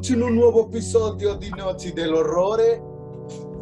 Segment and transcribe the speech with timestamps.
[0.00, 2.82] Benvenuti in un nuevo episodio di Notti del Horrore.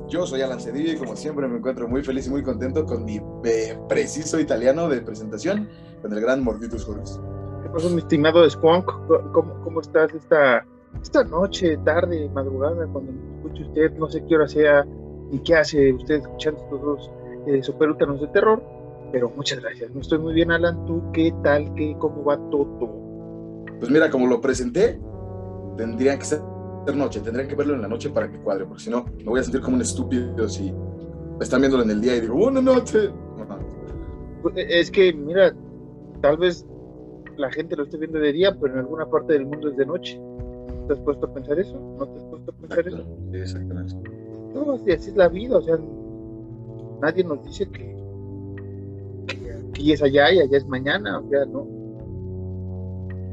[0.06, 3.04] Yo soy Alan Cedillo y como siempre me encuentro muy feliz y muy contento con
[3.04, 5.68] mi eh, preciso italiano de presentación,
[6.00, 7.18] con el gran Morditus Juris.
[7.64, 8.86] ¿Qué pasó, mi estimado Squonk?
[9.32, 10.64] ¿Cómo, ¿Cómo estás esta,
[11.02, 13.98] esta noche, tarde, madrugada, cuando me escuche usted?
[13.98, 14.86] No sé qué hora sea
[15.32, 17.10] ni qué hace usted escuchando estos dos
[17.48, 18.62] eh, superútanos de terror,
[19.10, 19.90] pero muchas gracias.
[19.90, 20.86] No estoy muy bien, Alan.
[20.86, 21.74] ¿Tú qué tal?
[21.74, 23.08] ¿Qué, ¿Cómo va todo?
[23.80, 25.00] Pues mira, como lo presenté,
[25.78, 26.42] tendría que ser
[26.94, 29.40] noche, tendría que verlo en la noche para que cuadre, porque si no, me voy
[29.40, 30.72] a sentir como un estúpido si
[31.40, 33.10] están viéndolo en el día y digo, buena noche.
[34.42, 35.54] Pues, e, Es que, mira,
[36.20, 36.66] tal vez
[37.36, 39.86] la gente lo esté viendo de día, pero en alguna parte del mundo es de
[39.86, 40.20] noche.
[40.86, 41.78] ¿Te has puesto a pensar eso?
[41.98, 43.04] ¿No te has puesto a pensar eso?
[43.32, 43.94] Sí, exactamente.
[44.54, 45.78] No, así, así es la vida, o sea,
[47.00, 47.96] nadie nos dice que,
[49.26, 51.77] que aquí es allá y allá es mañana, o sea, no.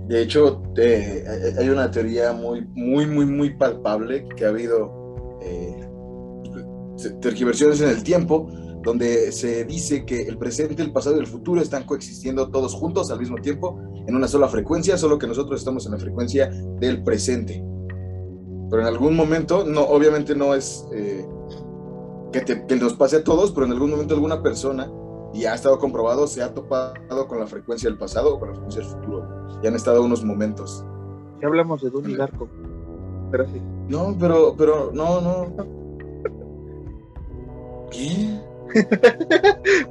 [0.07, 1.23] De hecho, eh,
[1.57, 5.87] hay una teoría muy, muy, muy, muy palpable que ha habido eh,
[7.21, 8.47] tergiversiones en el tiempo,
[8.83, 13.09] donde se dice que el presente, el pasado y el futuro están coexistiendo todos juntos
[13.09, 17.03] al mismo tiempo en una sola frecuencia, solo que nosotros estamos en la frecuencia del
[17.03, 17.63] presente.
[18.69, 21.25] Pero en algún momento, no, obviamente no es eh,
[22.31, 24.91] que, te- que nos pase a todos, pero en algún momento alguna persona,
[25.35, 28.53] y ha estado comprobado, se ha topado con la frecuencia del pasado o con la
[28.55, 29.27] frecuencia del futuro.
[29.61, 30.85] Y han estado unos momentos.
[31.41, 32.47] Ya hablamos de Donnie Darko.
[33.89, 35.47] No, pero, pero, no, no.
[37.91, 38.39] ¿Qué?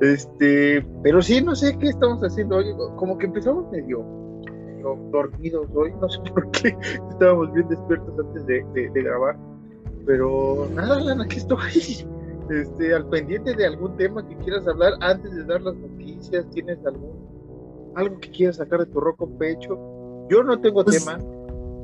[0.00, 2.66] Este, pero sí, no sé qué estamos haciendo hoy.
[2.96, 4.02] Como que empezamos medio,
[4.44, 6.76] medio dormidos hoy, no sé por qué.
[7.10, 9.38] Estábamos bien despiertos antes de, de- de grabar.
[10.04, 12.06] Pero nada, Lana, aquí estoy.
[12.50, 16.48] Este, al pendiente de algún tema que quieras hablar antes de dar las noticias.
[16.50, 17.10] ¿Tienes algún
[17.94, 19.78] algo que quieras sacar de tu roco pecho?
[20.28, 21.18] Yo no tengo Pues- tema,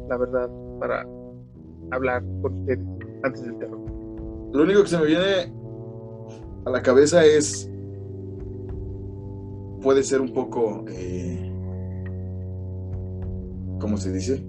[0.08, 1.06] la verdad, para
[1.90, 2.80] hablar con ustedes
[3.22, 3.80] antes del terror.
[4.52, 5.52] Lo único que se me viene
[6.64, 7.68] a la cabeza es.
[9.80, 10.84] Puede ser un poco.
[10.88, 11.48] eh,
[13.80, 14.44] ¿Cómo se dice?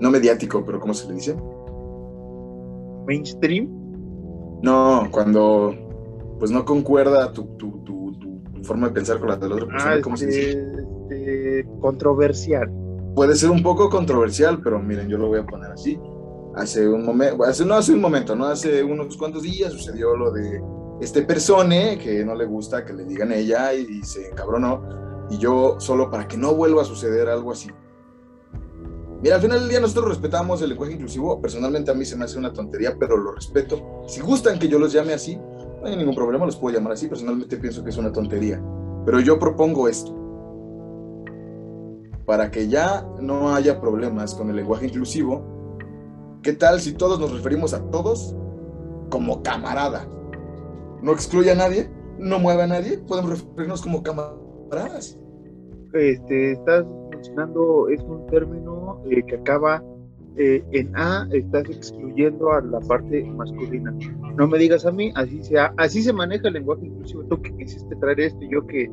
[0.00, 1.34] No mediático, pero ¿cómo se le dice?
[3.06, 3.68] Mainstream.
[4.64, 5.74] No, cuando.
[6.38, 9.94] Pues no concuerda tu, tu, tu, forma de pensar con la de la otra persona.
[9.94, 10.50] Ah, ¿Cómo se dice?
[10.50, 12.72] este, este, controversial.
[13.14, 16.00] puede ser un poco controversial, pero miren, yo lo voy a poner así.
[16.56, 20.32] Hace un momento, hace, no hace un momento, no hace unos cuantos días sucedió lo
[20.32, 20.62] de
[21.00, 24.82] este persone que no le gusta que le digan ella y se encabronó.
[25.30, 27.68] Y yo, solo para que no vuelva a suceder algo así.
[29.24, 31.40] Mira, al final del día nosotros respetamos el lenguaje inclusivo.
[31.40, 34.04] Personalmente a mí se me hace una tontería, pero lo respeto.
[34.06, 37.08] Si gustan que yo los llame así, no hay ningún problema, los puedo llamar así.
[37.08, 38.62] Personalmente pienso que es una tontería.
[39.06, 40.14] Pero yo propongo esto
[42.26, 45.42] para que ya no haya problemas con el lenguaje inclusivo,
[46.42, 48.36] ¿qué tal si todos nos referimos a todos
[49.08, 50.06] como camarada?
[51.00, 55.18] No excluye a nadie, no mueve a nadie, podemos referirnos como camaradas.
[55.94, 56.84] Este, estás
[57.28, 59.82] mencionando, es un término eh, que acaba
[60.36, 63.94] eh, en A, estás excluyendo a la parte masculina.
[64.36, 67.22] No me digas a mí, así se, ha- así se maneja el lenguaje inclusivo.
[67.24, 68.90] Tú que quisiste traer esto, yo que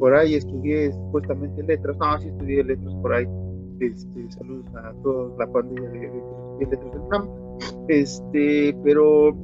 [0.00, 3.26] por ahí estudié supuestamente letras, no, sí estudié letras por ahí.
[3.80, 6.08] Este, saludos a toda la pandilla de, de,
[6.60, 7.28] de letras del UNAM.
[7.88, 9.34] Este, pero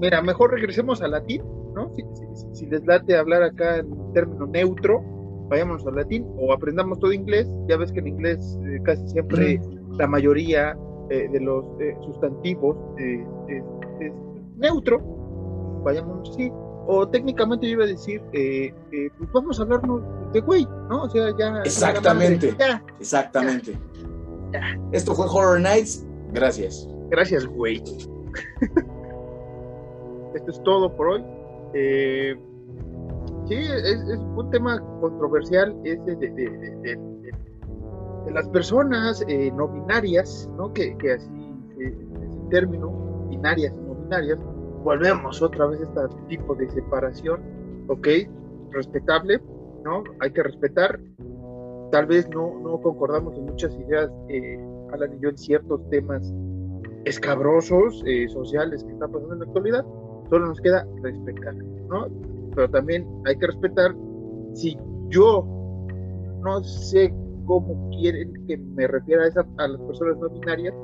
[0.00, 1.42] mira, mejor regresemos al latín,
[1.74, 1.90] ¿no?
[1.94, 2.02] Si,
[2.34, 5.02] si- si les late hablar acá en término neutro,
[5.52, 7.46] vayámonos al latín o aprendamos todo inglés.
[7.68, 9.60] Ya ves que en inglés eh, casi siempre
[9.98, 10.74] la mayoría
[11.10, 13.62] eh, de los eh, sustantivos eh, es,
[14.00, 14.12] es
[14.56, 14.98] neutro.
[15.84, 16.50] Vayámonos así.
[16.86, 20.00] O técnicamente yo iba a decir, eh, eh, pues vamos a hablarnos
[20.32, 21.02] de güey, ¿no?
[21.02, 21.60] O sea, ya.
[21.64, 22.56] Exactamente.
[22.58, 23.78] Ya, Exactamente.
[24.52, 24.80] Ya.
[24.92, 26.06] Esto fue Horror Nights.
[26.32, 26.88] Gracias.
[27.10, 27.76] Gracias, güey.
[30.34, 31.22] Esto es todo por hoy.
[31.74, 32.36] Eh,
[33.52, 36.98] sí, es, es un tema controversial ese de,
[38.32, 40.72] las personas eh, no binarias, ¿no?
[40.72, 41.28] Que, así,
[41.80, 41.94] eh,
[42.28, 44.38] ese término, binarias y no binarias,
[44.84, 47.40] volvemos otra vez a este tipo de separación,
[47.88, 48.08] ¿ok?
[48.70, 49.40] Respetable,
[49.84, 50.04] ¿no?
[50.20, 50.98] Hay que respetar.
[51.90, 54.58] Tal vez no, no concordamos en muchas ideas, eh,
[54.92, 56.32] Alan y yo, en ciertos temas
[57.04, 59.84] escabrosos eh, sociales que están pasando en la actualidad,
[60.30, 61.54] solo nos queda respetar,
[61.88, 62.08] ¿no?
[62.54, 63.94] Pero también hay que respetar
[64.54, 64.76] si
[65.08, 65.46] yo
[66.42, 67.12] no sé
[67.46, 70.74] cómo quieren que me refiera a, esa, las personas no binarias.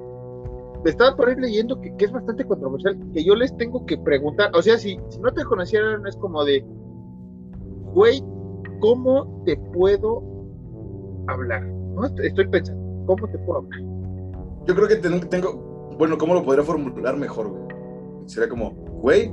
[0.85, 4.50] Me estaba por ahí leyendo que, es bastante controversial, que yo les tengo que preguntar,
[4.55, 6.65] o sea, si, no te conocieran es como de,
[7.94, 8.23] güey,
[8.81, 10.23] ¿cómo te puedo
[11.26, 11.69] hablar?
[12.23, 13.81] Estoy pensando, ¿cómo te puedo hablar?
[14.67, 17.53] Yo creo que tengo, bueno, ¿cómo lo podría formular mejor?
[18.26, 18.71] Sería como,
[19.03, 19.32] güey,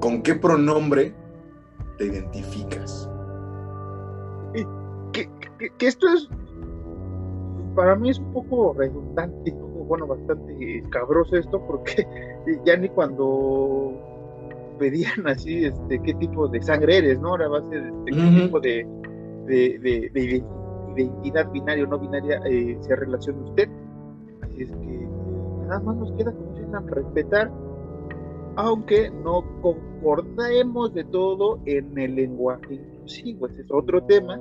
[0.00, 1.14] ¿con qué pronombre
[1.98, 3.10] te identificas?
[5.12, 5.28] Que,
[5.78, 6.28] que, esto es,
[7.74, 9.52] para mí es un poco redundante,
[9.88, 12.06] bueno, bastante cabroso esto, porque
[12.64, 13.92] ya ni cuando
[14.78, 17.30] pedían así, este, qué tipo de sangre eres, ¿no?
[17.30, 18.86] Ahora va a ser este, qué tipo de,
[19.46, 19.78] de,
[20.12, 20.44] de,
[20.96, 23.68] identidad binaria o no binaria eh, se relaciona usted.
[24.42, 25.08] Así es que
[25.66, 27.50] nada más nos queda, como dicen, respetar,
[28.58, 34.36] aunque no concordemos de todo en el lenguaje inclusivo, ese es otro tema,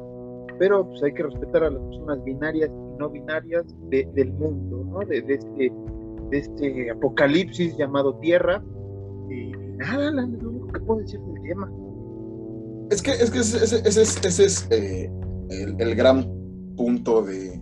[0.58, 5.00] pero pues hay que respetar a las personas binarias y no binarias del mundo, ¿no?
[5.08, 5.72] De, este,
[6.32, 8.64] de este apocalipsis llamado Tierra.
[9.30, 11.72] Y, nada, lo único que puedo decir del tema.
[12.90, 14.02] Es que, es que ese, ese,
[14.46, 15.12] es eh,
[15.52, 16.28] el, el, gran
[16.76, 17.62] punto de.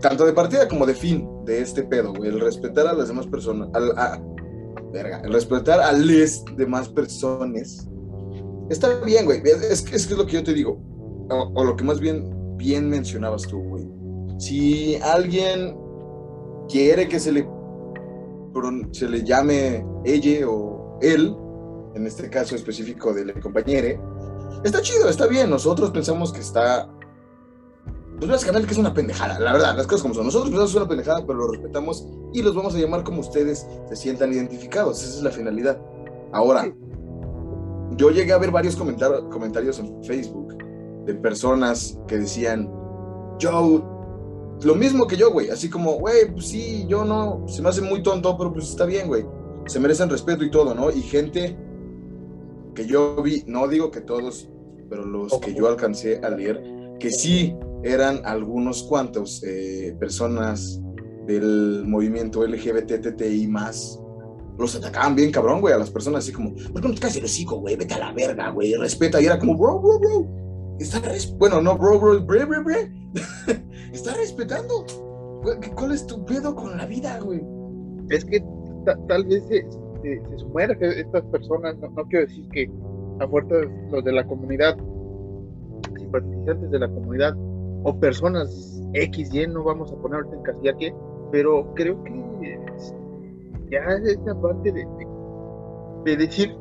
[0.00, 2.30] Tanto de partida como de fin de este pedo, güey.
[2.30, 3.68] El respetar a las demás personas.
[3.74, 4.20] Al, a,
[4.92, 7.88] verga, respetar a las demás personas.
[8.70, 9.42] Está bien, güey.
[9.44, 10.80] Es, que es lo que yo te digo.
[11.30, 13.88] O, o lo que más bien, bien mencionabas tú, güey.
[14.38, 15.76] Si alguien
[16.68, 17.48] quiere que se le,
[18.92, 21.34] se le llame ella o él,
[21.94, 25.50] en este caso específico del compañero, está chido, está bien.
[25.50, 26.88] Nosotros pensamos que está.
[28.22, 30.24] Pues básicamente que es una pendejada, la verdad, las cosas como son.
[30.26, 33.18] Nosotros pensamos que es una pendejada, pero lo respetamos y los vamos a llamar como
[33.18, 35.02] ustedes se sientan identificados.
[35.02, 35.76] Esa es la finalidad.
[36.30, 36.72] Ahora,
[37.96, 40.56] yo llegué a ver varios comentarios en Facebook
[41.04, 42.70] de personas que decían,
[43.42, 43.82] Joe,
[44.62, 47.80] lo mismo que yo, güey, así como, güey, pues sí, yo no, se me hace
[47.80, 49.26] muy tonto, pero pues está bien, güey,
[49.66, 50.92] se merecen respeto y todo, ¿no?
[50.92, 51.58] Y gente
[52.76, 54.48] que yo vi, no digo que todos,
[54.88, 56.62] pero los que yo alcancé a leer,
[57.00, 60.80] que sí eran algunos cuantos eh, personas
[61.26, 64.00] del movimiento LGBTTI más,
[64.58, 67.16] los atacaban bien cabrón, güey, a las personas así como, ¿por qué no te caes
[67.16, 67.76] el hocico, güey?
[67.76, 69.20] Vete a la verga, güey, respeta.
[69.20, 70.28] Y era como, bro, bro, bro,
[70.78, 71.00] está,
[71.38, 72.92] bueno, no, bro, bro, bre, bre, bre,
[73.92, 74.84] está respetando.
[75.74, 77.40] ¿Cuál es tu pedo con la vida, güey?
[78.10, 78.44] Es que
[79.08, 79.66] tal vez se,
[80.02, 80.22] se,
[80.78, 82.70] se estas personas, no, quiero decir que
[83.20, 84.76] a fuerzas los de la comunidad,
[85.98, 87.34] simpatizantes de la comunidad
[87.84, 90.94] o personas X, Y, no vamos a poner ahorita en casilla que,
[91.30, 92.22] pero creo que
[93.70, 94.86] ya es esa parte de,
[96.04, 96.54] de decir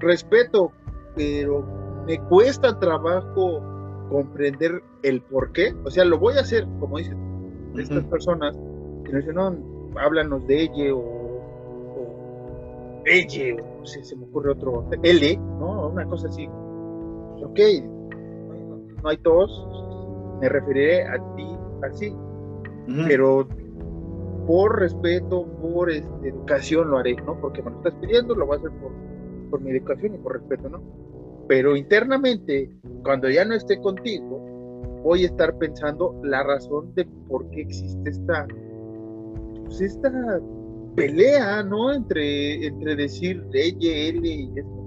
[0.00, 0.70] respeto,
[1.14, 1.64] pero
[2.06, 3.62] me cuesta trabajo
[4.10, 5.74] comprender el por qué.
[5.84, 7.16] O sea, lo voy a hacer, como dicen
[7.78, 8.54] estas personas
[9.04, 9.56] que dicen, no,
[9.98, 15.88] háblanos de ella o Ella, o se me ocurre otro, L, ¿no?
[15.88, 16.48] Una cosa así.
[17.32, 17.60] Pues, ok,
[19.02, 19.50] no, hay todos,
[20.42, 21.46] me referiré a ti
[21.82, 22.12] así,
[23.06, 23.46] pero
[24.46, 27.40] por respeto, por este, educación lo haré, ¿no?
[27.40, 28.92] Porque me lo estás pidiendo, lo voy a hacer por,
[29.50, 30.82] por mi educación y por respeto, ¿no?
[31.46, 37.48] Pero internamente, cuando ya no esté contigo, voy a estar pensando la razón de por
[37.50, 38.46] qué existe esta,
[39.64, 40.40] pues esta
[40.96, 41.92] pelea, ¿no?
[41.92, 44.82] Entre, entre decir ella, él y esto.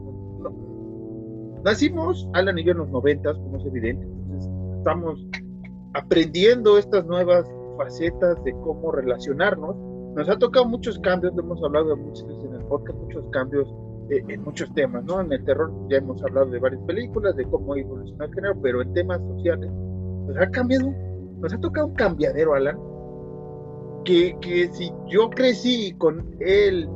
[1.63, 5.25] Nacimos, Alan y yo en los noventas, como es evidente, entonces estamos
[5.95, 9.75] aprendiendo estas nuevas facetas de cómo relacionarnos.
[10.15, 13.67] Nos ha tocado muchos cambios, hemos hablado muchas veces en el podcast, muchos cambios
[14.09, 15.21] eh, en muchos temas, ¿no?
[15.21, 18.81] En el terror ya hemos hablado de varias películas, de cómo evolucionó el género, pero
[18.81, 19.71] en temas sociales,
[20.25, 20.93] pues ha cambiado,
[21.39, 22.77] nos ha tocado un cambiadero, Alan,
[24.03, 26.89] que, que si yo crecí con él,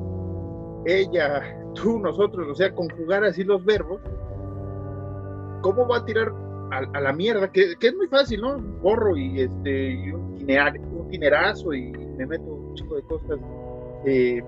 [0.86, 1.42] ella,
[1.74, 4.02] tú, nosotros, o sea, conjugar así los verbos,
[5.62, 6.34] ¿cómo va a tirar
[6.72, 7.52] a, la mierda?
[7.52, 8.56] Que, que, es muy fácil, ¿no?
[8.56, 13.40] Un gorro y, este, y un, un tinerazo y me meto un chico de cosas
[14.06, 14.42] eh,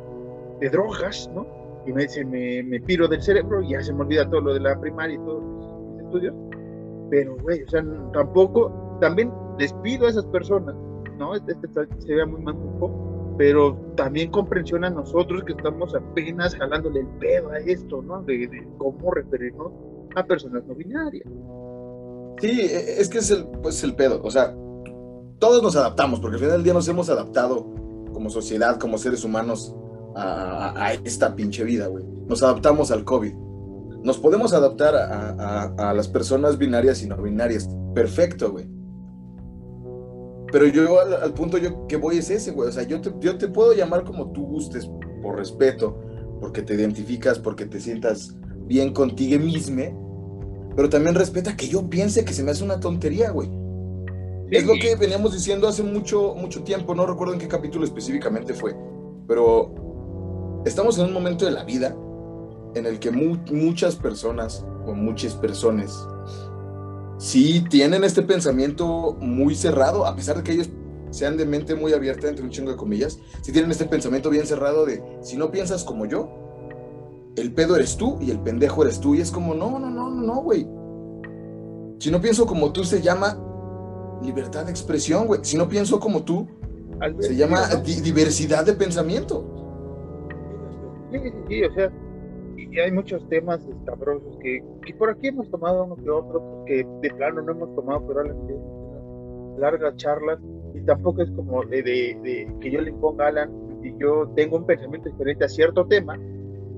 [0.59, 1.45] de drogas, ¿no?
[1.85, 4.53] y me, se me, me, piro del cerebro y ya se me olvida todo lo
[4.53, 6.35] de la primaria y todos mis estudios.
[7.09, 10.75] Pero, güey, o sea, tampoco, también les pido a esas personas,
[11.17, 11.35] ¿no?
[11.35, 16.99] Este, este se ve muy poco pero también comprensión a nosotros que estamos apenas jalándole
[16.99, 18.21] el pedo a esto, ¿no?
[18.21, 19.71] De, cómo referirnos
[20.15, 21.27] a personas no binarias.
[22.41, 24.55] Sí, e, es que es el, pues, el pedo, o sea,
[25.39, 27.67] todos nos adaptamos, porque al final del día nos hemos adaptado
[28.13, 29.75] como sociedad, como seres humanos,
[30.15, 32.03] a, esta pinche vida, güey.
[32.27, 33.33] Nos adaptamos al COVID.
[34.03, 37.69] Nos podemos adaptar a, las personas binarias y no binarias.
[37.93, 38.67] Perfecto, güey.
[40.51, 42.69] Pero yo al, punto yo que voy es ese, güey.
[42.69, 44.89] O sea, yo te, yo te puedo llamar como tú gustes,
[45.21, 45.97] por respeto,
[46.39, 50.10] porque te identificas, porque te sientas bien contigo mismo,
[50.75, 53.49] pero también respeta que yo piense que se me hace una tontería, güey.
[54.51, 58.53] Es lo que veníamos diciendo hace mucho, mucho tiempo, no recuerdo en qué capítulo específicamente
[58.53, 58.75] fue,
[59.25, 61.95] pero estamos en un momento de la vida
[62.75, 66.05] en el que muchas personas o muchas personas
[67.17, 70.69] sí tienen este pensamiento muy cerrado, a pesar de que ellos
[71.11, 74.47] sean de mente muy abierta, entre un chingo de comillas, si tienen este pensamiento bien
[74.47, 76.50] cerrado de, si no piensas como yo,
[77.35, 79.15] el pedo eres tú y el pendejo eres tú.
[79.15, 80.67] Y es como, no, no, no, no, no, güey.
[81.99, 83.37] Si no pienso como tú, se llama
[84.23, 85.41] libertad de expresión, güey.
[85.43, 86.47] Si no pienso como tú,
[87.19, 87.67] se llama
[88.03, 89.45] diversidad de pensamiento.
[91.11, 91.91] Sí, sí, sí, o sea,
[92.71, 96.87] y hay muchos temas escabrosos que, que por aquí hemos tomado uno que otro, que
[97.01, 98.23] de plano no hemos tomado, pero
[99.57, 100.39] largas charlas
[100.73, 103.51] y tampoco es como de, de, que yo le imponga a Alan
[103.83, 106.17] y yo tengo un pensamiento diferente a cierto tema,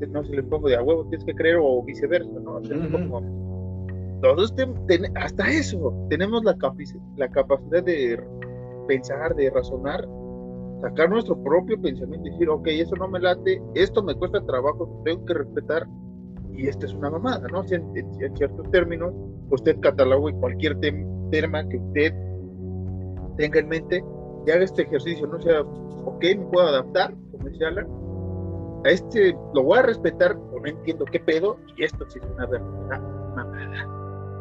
[0.07, 2.62] no se le pongo de a huevo tienes que creer o viceversa, ¿no?
[5.15, 6.55] hasta eso, tenemos la,
[7.17, 8.24] la capacidad de
[8.88, 10.07] pensar, de razonar,
[10.81, 15.01] sacar nuestro propio pensamiento y decir, ok, eso no me late, esto me cuesta trabajo,
[15.03, 15.88] tengo que respetar,
[16.53, 17.63] y esta es una mamada, ¿no?
[17.69, 19.13] en, en, ciertos términos,
[19.50, 22.13] usted catalogue cualquier tema que usted
[23.38, 24.03] tenga en mente
[24.45, 27.88] y haga este ejercicio, no sea, ok, me puedo adaptar, como dice Alan,
[28.86, 32.25] a este lo voy a respetar o no entiendo qué pedo y esto sí es
[32.36, 33.00] una verdadera
[33.36, 33.86] mamada,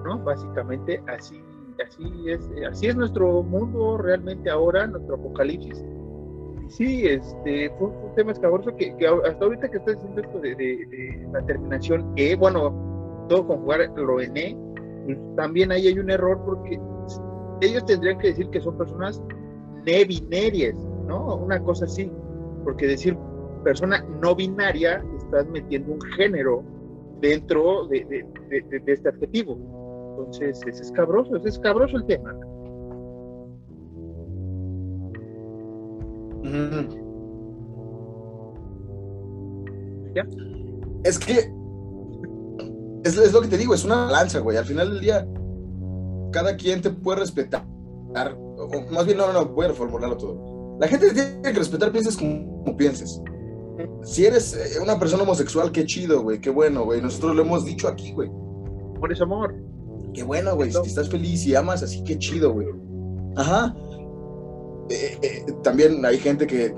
[0.04, 0.18] ¿no?
[0.18, 1.42] Básicamente así,
[1.84, 5.84] así es, así es nuestro mundo realmente ahora, nuestro apocalipsis.
[6.66, 8.94] Y sí, este, fue un tema escabroso que,
[9.24, 14.36] hasta ahorita que estás diciendo esto de, la terminación E, bueno, todo conjugar lo en
[14.36, 14.56] E,
[15.04, 16.80] pues también ahí hay un error porque
[17.60, 19.22] ellos tendrían que decir que son personas
[19.84, 21.36] ne binarias, ¿no?
[21.36, 22.10] Una cosa así,
[22.64, 23.16] porque decir
[23.62, 26.62] persona no binaria estás metiendo un género
[27.20, 29.56] dentro de, este adjetivo.
[30.10, 32.34] Entonces, es escabroso, es escabroso el tema.
[40.14, 40.26] ¿Ya?
[41.04, 41.52] Es que
[43.04, 44.56] es, es, lo que te digo, es una balanza, güey.
[44.56, 45.26] Al final del día,
[46.30, 47.64] cada quien te puede respetar,
[48.14, 50.76] o más bien, no, no, no, voy a reformularlo todo.
[50.78, 53.20] La gente tiene que respetar, pienses como, pienses.
[54.02, 57.00] Si eres eh, una persona homosexual, qué chido, güey, qué bueno, güey.
[57.00, 58.30] Nosotros lo hemos dicho aquí, güey.
[58.98, 59.54] Por ese amor.
[60.14, 60.70] Qué bueno, güey.
[60.70, 62.68] Si estás feliz y amas, así qué chido, güey.
[63.36, 63.74] Ajá.
[64.90, 66.74] Eh, eh, también hay gente que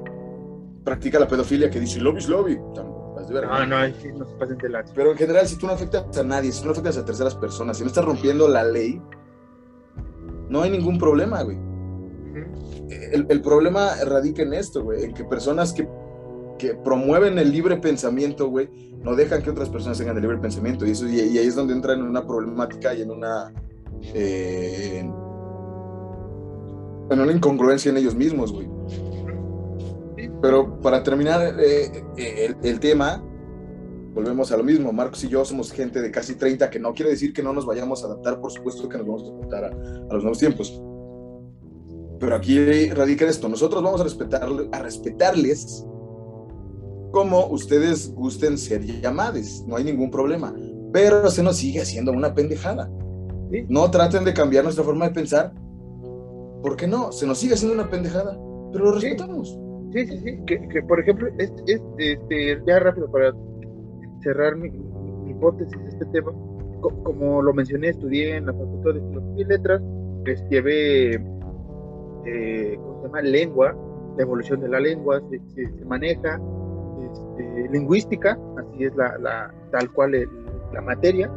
[0.85, 2.59] practica la pedofilia que dice lobby is lobby.
[3.49, 4.85] Ah, no, no se pasen de la...
[4.95, 7.35] Pero en general, si tú no afectas a nadie, si tú no afectas a terceras
[7.35, 9.01] personas, si no estás rompiendo la ley,
[10.49, 11.59] no hay ningún problema, güey.
[13.13, 15.89] El, problema radica en esto, güey, en que personas que,
[16.65, 18.69] que, promueven el libre pensamiento, güey,
[19.03, 20.87] no dejan que otras personas tengan el libre pensamiento.
[20.87, 23.53] Y, eso, y, ahí es donde entran en una problemática y en una,
[24.15, 25.01] eh,
[27.11, 28.69] en una incongruencia en ellos mismos, güey.
[30.41, 33.23] Pero para terminar eh, eh, el, el tema,
[34.15, 34.93] volvemos a lo mismo.
[34.93, 37.67] Marcos y yo somos gente de casi 30, que no quiere decir que no nos
[37.67, 40.83] vayamos a adaptar, por supuesto que nos vamos a adaptar a, los nuevos tiempos.
[42.19, 45.85] Pero aquí radica esto, nosotros vamos a, respetar, a respetarles
[47.15, 50.53] como ustedes gusten ser llamados, no hay ningún problema.
[50.93, 52.91] Pero se nos sigue haciendo una pendejada.
[53.69, 55.53] No traten de cambiar nuestra forma de pensar,
[56.61, 57.13] ¿por qué no?
[57.13, 58.37] Se nos sigue haciendo una pendejada,
[58.73, 59.57] pero lo respetamos.
[59.93, 63.33] Sí, sí, sí, que, por ejemplo, este, ya rápido para
[64.25, 64.69] cerrar mi,
[65.31, 66.33] hipótesis de este tema,
[66.81, 69.83] como lo mencioné, estudié en la Facultad de Filosofía y Letras,
[70.51, 71.15] llevé,
[72.27, 73.77] eh, ¿cómo se llama?, lengua,
[74.17, 75.23] la evolución de la lengua,
[75.55, 76.41] se, maneja,
[77.13, 80.29] este, lingüística, así es la, la tal cual
[80.73, 81.31] la materia,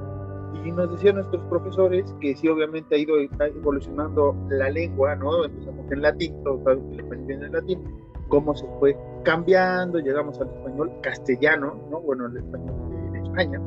[0.66, 5.46] y nos decían nuestros profesores que sí, obviamente ha ido evolucionando la lengua, ¿no?
[5.46, 7.84] Empezamos en latín, todos saben que el español viene en latín,
[8.28, 12.02] cómo se fue cambiando, llegamos al español castellano, ¿no?
[12.02, 13.62] Bueno, el español de, España,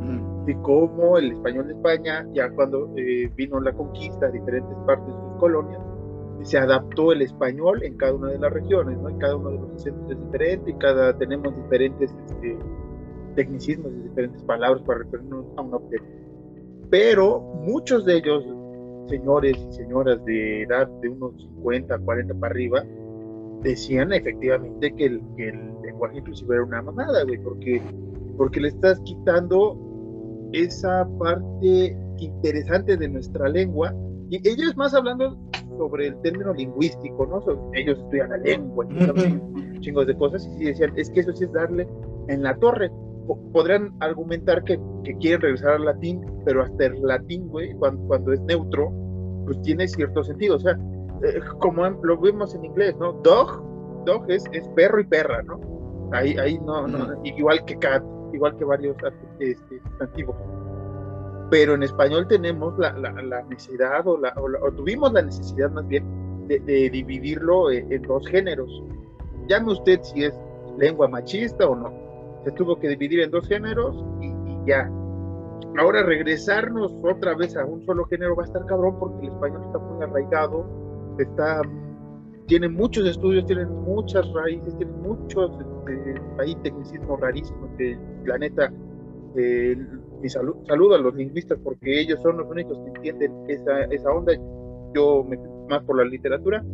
[0.46, 5.06] y cómo el español de España, ya cuando eh, vino la conquista a diferentes partes
[5.06, 5.80] de sus colonias,
[6.42, 9.08] se adaptó el español en cada una de las regiones, ¿no?
[9.08, 12.58] En cada uno de los acentos es diferente y cada tenemos diferentes este,
[13.34, 16.04] tecnicismos y diferentes palabras para referirnos a un objeto.
[16.90, 18.44] Pero muchos de ellos,
[19.08, 22.84] señores y señoras de edad de unos 50, 40 para arriba,
[23.62, 25.20] decían efectivamente que el,
[25.82, 27.82] lenguaje inclusive era una mamada, güey, porque,
[28.36, 29.78] porque le estás quitando
[30.52, 33.94] esa parte interesante de nuestra lengua.
[34.30, 35.36] Y ellos más hablando
[35.80, 37.40] sobre el término lingüístico, ¿no?
[37.72, 38.86] ellos estudian la lengua,
[39.80, 41.88] chingos de cosas, y decían, es que eso sí es darle
[42.28, 42.90] en la torre.
[43.54, 48.34] podrían argumentar que, que, quieren regresar al latín, pero hasta el latín, güey, cuando, cuando
[48.34, 48.92] es neutro,
[49.46, 50.56] pues tiene cierto sentido.
[50.56, 50.78] O sea,
[51.22, 53.14] eh, como lo vimos en inglés, ¿no?
[53.24, 55.58] Dog, dog es, es perro y perra, ¿no?
[56.12, 58.02] Ahí, ahí no, no, igual que cat,
[58.34, 58.96] igual que varios
[59.38, 60.36] este, sustantivos.
[61.50, 66.04] Pero en español tenemos la, la, necesidad, o, la, o, tuvimos la necesidad más bien,
[66.46, 68.82] de, dividirlo en, dos géneros.
[69.48, 70.34] Llame usted si es
[70.78, 71.92] lengua machista o no.
[72.44, 74.90] Se tuvo que dividir en dos géneros y, y ya.
[75.78, 79.62] Ahora regresarnos otra vez a un solo género va a estar cabrón porque el español
[79.66, 80.66] está muy arraigado,
[81.18, 81.62] está
[82.50, 85.52] tiene muchos estudios, tienen muchas raíces, tiene muchos
[85.86, 88.72] este, tecnicismos rarísimos que la neta,
[89.36, 89.76] eh,
[90.20, 94.32] mi saludo a los lingüistas porque ellos son los únicos que entienden esa, esa onda.
[94.94, 96.64] Yo me más por la literatura,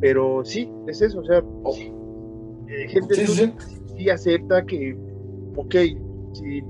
[0.00, 1.42] pero sí, es eso, o sea,
[2.68, 4.96] eh, gente sí, acepta que,
[5.56, 5.74] ok,
[6.34, 6.62] si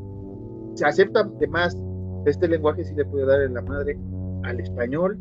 [0.75, 1.77] se acepta de más
[2.25, 3.99] este lenguaje, sí le puede dar en la madre
[4.45, 5.19] al español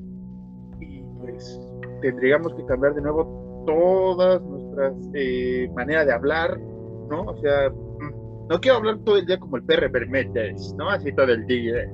[0.79, 1.59] y pues
[2.01, 6.57] tendríamos que cambiar de nuevo todas nuestras eh, maneras de hablar,
[7.09, 7.23] ¿no?
[7.23, 7.71] O sea,
[8.49, 10.89] no quiero hablar todo el día como el perro Bermetes, ¿no?
[10.89, 11.89] Así todo el día.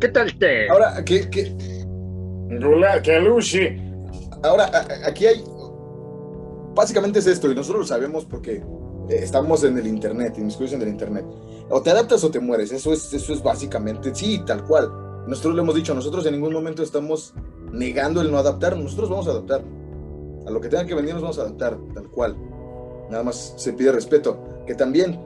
[0.00, 0.68] ¿Qué, tal te?
[0.68, 1.28] Ahora, ¿qué?
[1.28, 1.54] qué?
[2.60, 3.76] Rula, que Lucy.
[4.42, 4.70] Ahora,
[5.04, 5.42] aquí hay.
[6.74, 8.62] Básicamente es esto, y nosotros lo sabemos porque
[9.08, 11.24] eh, estamos en el internet, inmiscuidos en el internet.
[11.70, 14.90] O te adaptas o te mueres, eso es, eso es básicamente, sí, tal cual.
[15.26, 17.34] Nosotros lo hemos dicho, nosotros en ningún momento estamos
[17.72, 19.62] negando el no adaptar, nosotros vamos a adaptar.
[20.46, 22.36] A lo que tenga que venir nos vamos a adaptar, tal cual.
[23.10, 24.62] Nada más se pide respeto.
[24.66, 25.20] Que también,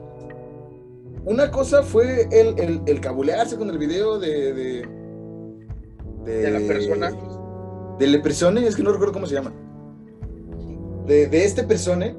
[1.25, 4.89] una cosa fue el, el, cabulearse con el video de, de,
[6.25, 7.13] de, la persona.
[7.99, 9.55] De le persone, es que no recuerdo cómo se llama.
[11.07, 12.17] De, de este persone.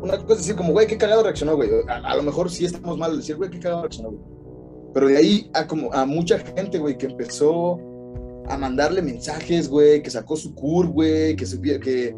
[0.00, 1.70] Una cosa es decir, como, güey, qué cagado reaccionó, güey.
[1.88, 4.22] A, lo mejor sí estamos mal decir, güey, qué cagado reaccionó, güey.
[4.94, 7.80] Pero de ahí a, como, a mucha gente, güey, que empezó
[8.48, 11.46] a mandarle mensajes, güey, que sacó su cur, güey, que,
[11.80, 12.14] que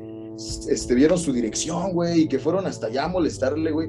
[0.69, 3.89] este, vieron su dirección, güey, y que fueron hasta allá a molestarle, güey.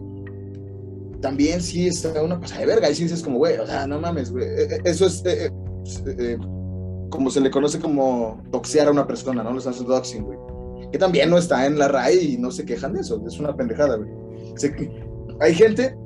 [1.26, 2.88] También sí está una pasada de verga.
[2.88, 4.46] Y sí dices como, güey, o sea, no mames, güey.
[4.46, 5.50] E, e, eso es eh,
[6.06, 6.38] eh,
[7.10, 9.52] como se le conoce como doxear a una persona, ¿no?
[9.52, 10.38] Los hacen doxing, güey.
[10.92, 13.20] Que también no está en la RAI y no se quejan de eso.
[13.26, 14.12] Es una pendejada, güey.
[15.40, 15.98] hay gente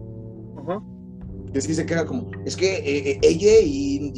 [1.52, 4.14] que sí se queja como, es que eh, eh, ella y,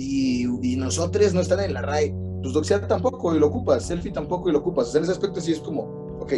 [0.61, 2.13] y, nosotros no están en la RAE.
[2.43, 4.93] Pues doxear tampoco y lo ocupas, selfie tampoco y lo ocupas.
[4.93, 6.33] en ese aspecto sí es como, ok.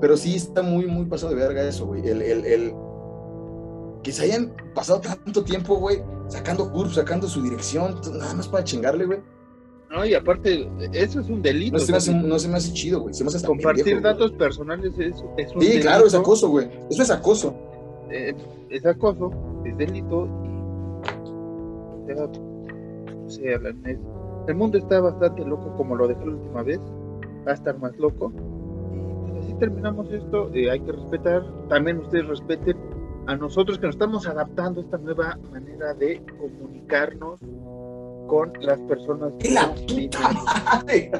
[0.00, 2.04] Pero sí está muy, muy pasado de verga eso, güey.
[2.04, 2.74] El, el, el,
[4.06, 8.62] que se hayan pasado tanto tiempo, güey, sacando curves, sacando su dirección, nada más para
[8.62, 9.18] chingarle, güey.
[9.90, 11.76] No, y aparte, eso es un delito.
[11.76, 13.14] No se me hace, no se me hace chido, güey.
[13.44, 16.68] Compartir datos personales es, es un Sí, claro, es acoso, güey.
[16.88, 17.52] Eso es acoso.
[18.12, 18.32] Eh,
[18.70, 19.32] es acoso,
[19.64, 20.28] es delito
[22.06, 23.58] y o sea,
[24.46, 26.78] el, mundo está bastante loco como lo dejó la última vez,
[27.44, 28.32] va a estar más loco
[28.94, 32.76] y pues así terminamos esto, eh, hay que respetar, también ustedes respeten
[33.26, 37.40] a nosotros que nos estamos adaptando a esta nueva manera de comunicarnos
[38.28, 39.32] con las personas.
[39.50, 41.10] ¡La puta madre!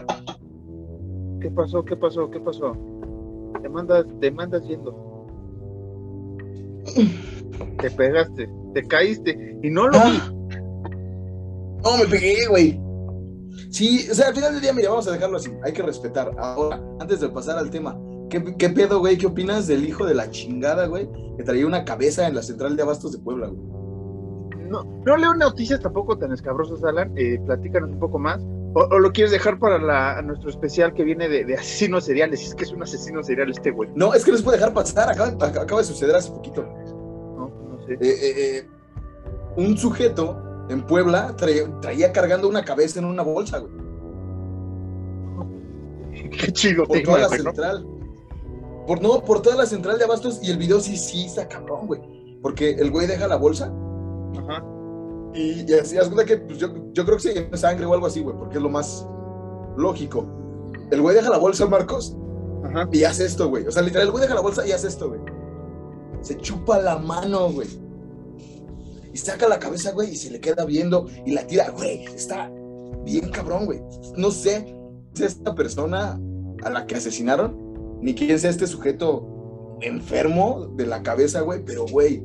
[1.41, 1.85] ¿Qué pasó?
[1.85, 2.31] ¿Qué pasó?
[2.31, 2.77] ¿Qué pasó?
[3.63, 5.17] Te mandas, te mandas yendo
[7.81, 10.19] te pegaste, te caíste y no lo vi.
[10.21, 10.33] Ah.
[11.85, 12.81] No, me pegué, güey.
[13.71, 15.51] Sí, o sea, al final del día, mira, vamos a dejarlo así.
[15.63, 16.33] Hay que respetar.
[16.39, 19.19] Ahora, antes de pasar al tema, ¿qué, pedo, güey?
[19.19, 21.09] ¿Qué opinas del hijo de la chingada, güey?
[21.37, 23.77] Que traía una cabeza en la central de abastos de Puebla, güey.
[24.69, 27.13] No, no leo noticias tampoco tan escabrosas, Alan.
[27.17, 28.43] Eh, platícanos un poco más.
[28.75, 32.45] O, lo quieres dejar para la, nuestro especial que viene de, asesinos seriales?
[32.45, 33.89] Es que es un asesino serial este güey.
[33.95, 35.09] No, es que no se puede dejar pasar.
[35.09, 36.69] Acaba, acaba de suceder hace poquito.
[37.89, 38.69] Eh, eh, eh,
[39.57, 43.73] un sujeto en Puebla traía, cargando una cabeza en una bolsa, güey.
[46.31, 46.85] Qué chido.
[46.87, 47.87] Por toda la central.
[48.87, 51.87] Por, no, por toda la central de abastos y el video sí, sí está cabrón,
[51.87, 52.01] güey.
[52.43, 53.73] Porque el güey deja la bolsa.
[54.39, 54.65] Ajá.
[55.35, 56.73] Y, así, haz que pues, yo,
[57.05, 59.07] creo que sí, sangre o algo así, güey, porque es lo más
[59.77, 60.27] lógico.
[60.91, 62.17] El güey deja la bolsa, Marcos,
[62.65, 62.89] Ajá.
[62.93, 63.67] y hace esto, güey.
[63.67, 65.21] O sea, literal, el güey deja la bolsa y hace esto, güey
[66.27, 67.69] se chupa la mano, güey.
[69.13, 72.05] Y saca la cabeza, güey, y se le queda viendo y la tira, güey.
[72.05, 72.51] Está
[73.05, 73.81] bien cabrón, güey.
[74.17, 74.77] No sé
[75.15, 76.21] si es esta persona
[76.65, 77.66] a la que asesinaron,
[78.01, 82.25] ni quién sea este sujeto enfermo de la cabeza, güey, pero, güey,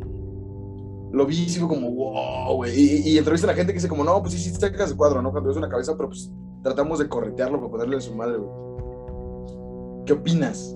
[1.11, 2.73] lo vi y como, wow, güey.
[2.73, 4.97] Y, y, entrevista a la gente que dice como, no, pues sí, sí, sacas el
[4.97, 5.31] cuadro, ¿no?
[5.31, 6.31] Cuando es una cabeza, pero pues
[6.63, 10.05] tratamos de corretearlo para ponerle en su madre, güey.
[10.05, 10.75] ¿Qué opinas?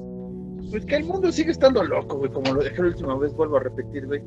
[0.69, 3.58] Pues que el mundo sigue estando loco, güey, como lo dejé la última vez, vuelvo
[3.58, 4.21] a repetir, güey.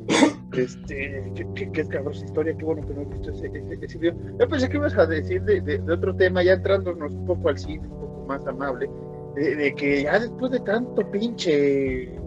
[0.53, 3.51] Este, qué, qué, esa historia, qué bueno que no he visto ese,
[3.83, 4.15] ese, video.
[4.41, 7.59] Yo pensé que ibas a decir de, de, otro tema, ya entrándonos un poco al
[7.59, 8.91] cine, un poco más amable,
[9.39, 12.19] de, que ya después de tanto pinche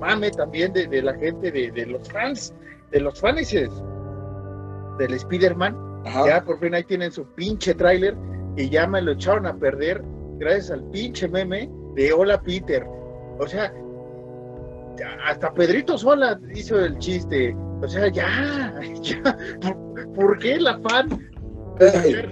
[0.00, 2.54] mame también de, la gente, de, los fans,
[2.90, 3.50] de los fans
[4.98, 5.76] del Spider-Man,
[6.26, 8.16] ya por fin ahí tienen su pinche tráiler
[8.56, 10.02] y ya me lo echaron a perder
[10.38, 12.84] gracias al pinche meme de Hola Peter.
[13.38, 13.72] O sea,
[15.24, 17.56] hasta Pedrito Sola hizo el chiste.
[17.82, 19.36] O sea, ya, ya.
[20.14, 21.08] ¿Por, qué la fan
[21.80, 22.28] hacer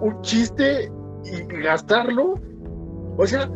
[0.00, 0.90] un chiste
[1.24, 2.40] y gastarlo?
[3.20, 3.46] O sea,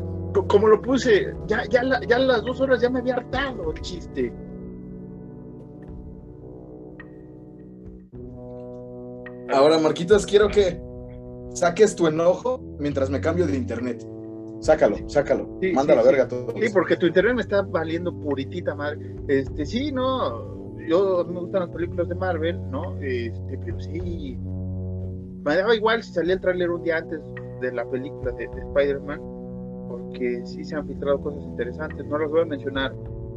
[0.46, 4.30] como lo puse, ya, ya, ya las dos horas ya me había hartado el chiste.
[9.50, 10.78] Ahora, Marquitos, quiero que
[11.54, 14.06] saques tu enojo mientras me cambio de internet.
[14.60, 15.58] Sácalo, sácalo.
[15.72, 16.52] Manda la verga todo.
[16.60, 19.16] Sí, porque tu internet me está valiendo puritita madre.
[19.28, 20.76] Este, sí, no.
[20.86, 22.98] Yo me gustan las películas de Marvel, ¿no?
[23.00, 24.36] Este, pero sí.
[25.42, 27.20] Me daba igual si salía el tráiler un día antes
[27.62, 29.20] de la película de, Spider-Man,
[29.88, 32.06] porque sí se han filtrado cosas interesantes.
[32.06, 32.94] No las voy a mencionar,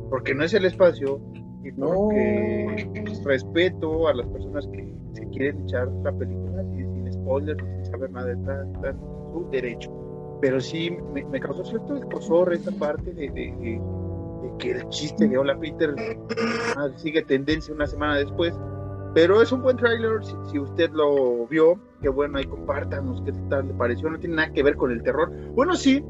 [0.09, 1.19] porque no es el espacio
[1.63, 2.89] y porque
[3.25, 8.27] respeto a las personas que se quieren echar la película sin spoilers, sin saber nada
[8.27, 8.93] de está
[9.33, 10.07] su derecho
[10.41, 13.81] pero sí me, me causó cierto escosor esa parte de, de,
[14.59, 15.93] que el chiste de Hola Peter
[16.95, 18.53] sigue tendencia una semana después.
[19.13, 20.19] Pero es un buen tráiler,
[20.51, 24.51] si, usted lo vio, qué bueno, ahí compártanos qué tal le pareció, no tiene nada
[24.51, 25.31] que ver con el terror.
[25.55, 26.03] Bueno, sí,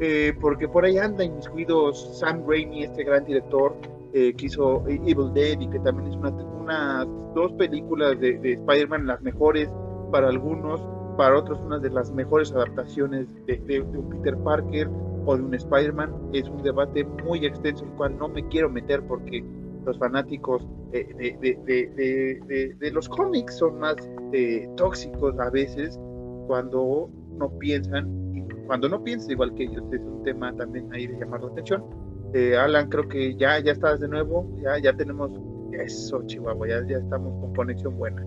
[0.00, 3.76] eh, porque por ahí anda inmiscuidos Sam Raimi, este gran director
[4.12, 8.52] eh, que hizo Evil Dead y que también es una, unas dos películas de, de
[8.54, 9.68] Spider-Man, las mejores
[10.10, 10.80] para algunos,
[11.16, 14.88] para otros una de las mejores adaptaciones de, un Peter Parker
[15.26, 16.12] o de un Spider-Man.
[16.32, 19.44] Es un debate muy extenso, el cual no me quiero meter porque
[19.84, 23.96] los fanáticos de, los cómics son más
[24.32, 25.98] eh, tóxicos a veces
[26.46, 28.23] cuando no piensan,
[28.66, 31.84] cuando no piensan igual que ellos, es un tema también ahí de llamar la atención.
[32.32, 35.30] Eh, Alan, creo que ya, ya estás de nuevo, ya, ya tenemos
[35.72, 38.22] eso, Chihuahua, ya, ya estamos con conexión buena.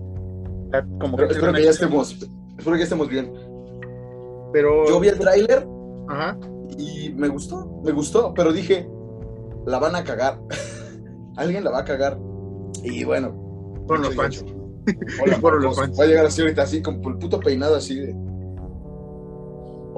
[1.00, 2.16] como que espero que ya estemos
[2.58, 3.32] Espero que estemos bien.
[4.52, 4.86] Pero.
[4.88, 5.66] Yo vi el tráiler.
[6.76, 8.88] Y me gustó, me gustó, pero dije,
[9.66, 10.40] la van a cagar.
[11.36, 12.18] Alguien la va a cagar.
[12.82, 13.32] Y bueno.
[13.86, 14.44] Fueron los fans.
[15.22, 15.98] Hola, los fans.
[15.98, 18.14] Va a llegar así ahorita, así, con el puto peinado así de.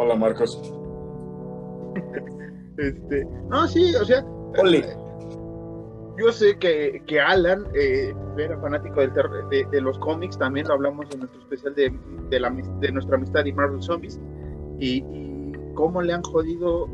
[0.02, 0.58] Hola, Marcos.
[2.78, 3.26] este.
[3.50, 4.24] No, sí, o sea.
[4.58, 4.82] Ole
[6.18, 9.12] yo sé que, que Alan eh, era fanático del
[9.70, 11.92] de, los cómics, también lo hablamos en nuestro especial de,
[12.28, 14.20] de, la, de nuestra amistad y Marvel Zombies,
[14.78, 15.02] y,
[15.74, 16.88] cómo le han jodido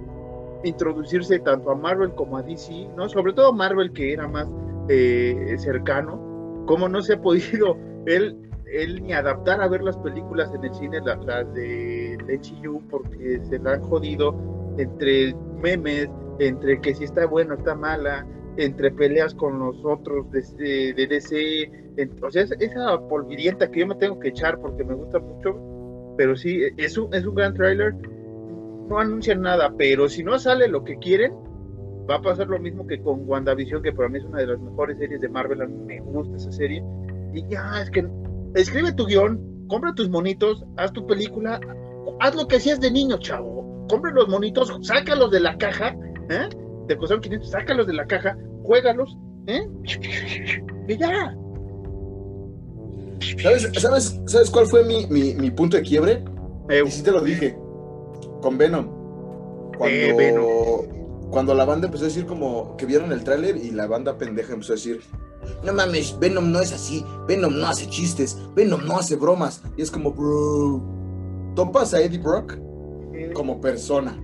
[0.62, 3.09] introducirse tanto a Marvel como a DC, ¿no?
[3.09, 4.49] Sobre todo Marvel, que era más
[4.88, 8.37] eh, cercano, cómo no se ha podido él,
[8.73, 11.96] él ni adaptar a ver las películas en el cine, las, las de
[12.29, 14.35] HU, porque se la han jodido
[14.79, 16.09] entre memes,
[16.39, 21.71] entre que si está bueno, está mala, entre peleas con los otros de, de DC,
[22.23, 26.37] o sea, esa polvirienta que yo me tengo que echar porque me gusta mucho, pero
[26.37, 27.95] sí, es un, es un gran tráiler,
[28.89, 31.33] no anuncian nada, pero si no sale lo que quieren,
[32.09, 34.61] va a pasar lo mismo que con WandaVision, que para mí es una de las
[34.61, 36.83] mejores series de Marvel, a mí me gusta esa serie,
[37.35, 38.07] y ya, es que
[38.55, 41.61] escribe tu guion, compra tus monitos, haz tu película,
[42.21, 45.97] haz lo que hacías de niño, chavo, compra los monitos, sácalos de la caja,
[46.31, 46.49] ¿eh?
[46.88, 49.16] te costaron 500, sácalos de la caja, juégalos,
[49.47, 49.69] ¿eh?
[50.88, 51.37] Y ya.
[53.79, 56.25] ¿Sabes, sabes, cuál fue mi, mi, punto de quiebre?
[56.69, 57.59] Eh, y sí te lo dije,
[58.40, 58.87] con Venom.
[59.77, 61.31] Cuando, Venom.
[61.31, 64.53] cuando la banda empezó a decir como que vieron el tráiler y la banda pendeja
[64.53, 65.01] empezó a decir,
[65.64, 69.62] no mames, Venom no es así, Venom no hace chistes, Venom no hace bromas.
[69.77, 70.83] Y es como, bro,
[71.57, 72.57] topas a Eddie Brock
[73.35, 74.16] como persona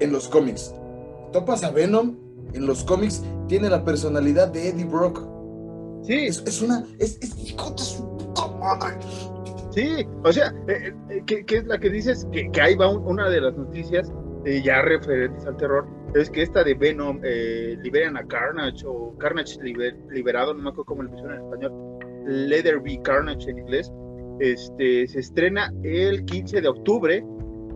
[0.00, 0.74] en los cómics.
[1.32, 2.16] Topas a Venom
[2.54, 5.20] en los cómics, tiene la personalidad de Eddie Brock.
[6.04, 6.26] Sí.
[6.26, 6.84] Es, una.
[6.98, 8.96] Es, hijo de su puta madre.
[9.70, 12.28] Sí, o sea, eh, eh, ¿qué, es la que dices?
[12.30, 14.12] Que, que ahí va una de las noticias
[14.44, 15.86] eh, ya referentes al terror.
[16.14, 17.20] Es que esta de Venom
[17.82, 21.98] liberan a Carnage o Carnage liberado, no me acuerdo cómo lo pusieron en español.
[22.24, 23.90] Leather Be Carnage en inglés.
[24.40, 27.24] Este, se estrena el 15 de octubre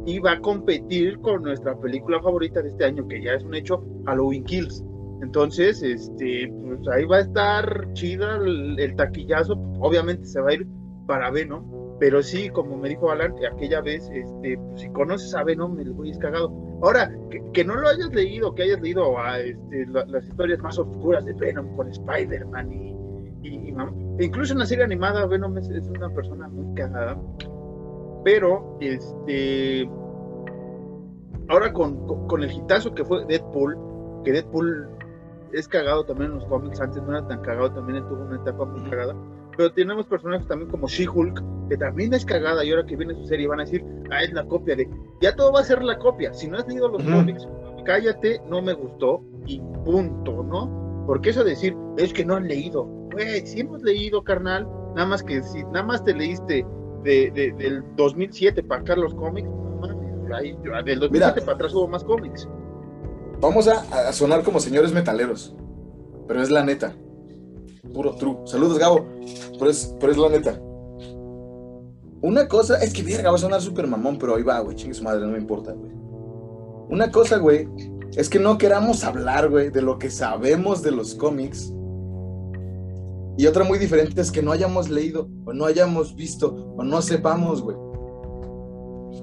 [0.06, 3.54] y va a competir con nuestra película favorita de este año, que ya es un
[3.54, 4.84] hecho, Halloween Kills.
[5.22, 10.66] Entonces, este, pues ahí va a estar chida el, taquillazo, obviamente se va a ir
[11.06, 15.42] para Venom, pero sí, como me dijo Alan, aquella vez, este, pues, si conoces a
[15.42, 16.52] Venom, el güey es cagado.
[16.82, 17.10] Ahora,
[17.52, 21.32] que, no lo hayas leído, que hayas leído a, este, las historias más oscuras de
[21.34, 22.97] Venom con Spider-Man y,
[23.42, 27.16] incluso en la serie animada, Venom es, es una persona muy cagada
[28.24, 29.88] Pero, este,
[31.48, 33.76] ahora con, con, el hitazo que fue Deadpool,
[34.24, 34.88] que Deadpool
[35.52, 38.64] es cagado también en los cómics, antes no era tan cagado, también tuvo una etapa
[38.64, 39.14] muy cagada.
[39.56, 43.24] Pero tenemos personajes también como She-Hulk, que también es cagada, y ahora que viene su
[43.24, 44.88] serie van a decir, ah, es la copia de.
[45.20, 46.32] Ya todo va a ser la copia.
[46.32, 47.48] Si no has leído los cómics,
[47.84, 50.87] cállate, no me gustó, y punto, ¿no?
[51.08, 52.84] Porque eso de decir, es que no han leído.
[52.84, 56.66] Güey, si hemos leído, carnal, nada más que si nada más te leíste
[57.02, 59.48] de, del 2007 para acá los cómics,
[60.84, 62.46] del 2007 para atrás hubo más cómics.
[63.40, 65.56] Vamos a, sonar como señores metaleros,
[66.26, 66.94] pero es la neta.
[67.94, 68.36] Puro true.
[68.44, 69.06] Saludos, Gabo.
[69.58, 70.60] Pero es, pero es la neta.
[72.20, 74.92] Una cosa, es que verga, va a sonar súper mamón, pero ahí va, güey, chingue
[74.92, 75.90] su madre, no me importa, güey.
[76.90, 77.66] Una cosa, güey,
[78.16, 81.72] es que no queramos hablar, güey, de lo que sabemos de los cómics.
[83.36, 87.00] Y otra muy diferente es que no hayamos leído, o no hayamos visto, o no
[87.02, 87.76] sepamos, güey.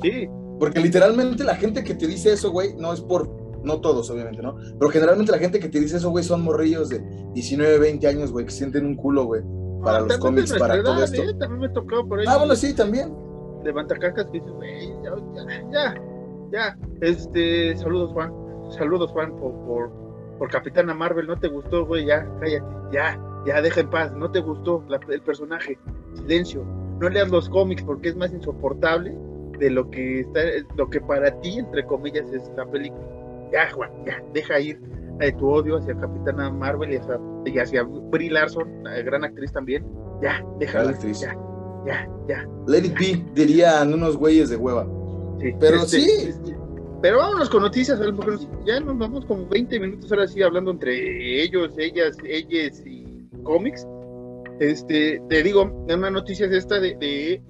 [0.01, 0.29] Sí.
[0.59, 3.29] Porque literalmente la gente que te dice eso, güey, no es por
[3.63, 4.55] no todos, obviamente, ¿no?
[4.79, 6.99] Pero generalmente la gente que te dice eso, güey, son morrillos de
[7.33, 9.41] 19, 20 años, güey, que sienten un culo, güey,
[9.83, 11.21] para los cómics, para todo esto.
[11.21, 11.33] ¿eh?
[11.39, 12.25] También me tocó por ahí.
[12.29, 13.13] Ah, bueno, sí, también.
[13.63, 15.15] Levanta cacas que dices, güey, ya,
[15.71, 15.95] ya,
[16.51, 18.44] ya, Este, saludos, Juan.
[18.69, 19.91] Saludos, Juan, por, por,
[20.37, 21.27] por Capitana Marvel.
[21.27, 22.05] ¿No te gustó, güey?
[22.05, 24.13] Ya, cállate, ya, ya, deja en paz.
[24.13, 25.77] ¿No te gustó el personaje?
[26.13, 26.63] Silencio.
[26.99, 29.17] No leas los cómics porque es más insoportable
[29.59, 30.41] de lo que está,
[30.75, 33.05] lo que para ti, entre comillas, es la película
[33.51, 34.79] ya, Juan, ya, deja ir
[35.21, 39.51] eh, tu odio hacia Capitana Marvel y hacia, y hacia Brie Larson, la gran actriz
[39.51, 39.85] también.
[40.21, 41.21] Ya, deja actriz.
[41.21, 41.37] Ya,
[41.85, 42.47] ya, ya.
[42.67, 44.85] Let it be, dirían unos güeyes de hueva.
[45.39, 46.29] Sí, pero este, sí.
[46.29, 46.54] Este,
[47.01, 51.43] pero vámonos con noticias, porque ya nos vamos como 20 minutos ahora sí hablando entre
[51.43, 53.85] ellos, ellas, ellas y cómics.
[54.59, 57.43] Este, te digo, una noticia es esta de, de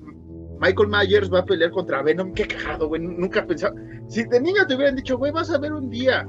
[0.60, 2.34] Michael Myers va a pelear contra Venom.
[2.34, 3.02] Qué cagado, güey.
[3.02, 3.76] Nunca pensaba.
[4.08, 6.28] Si de niña te hubieran dicho, güey, vas a ver un día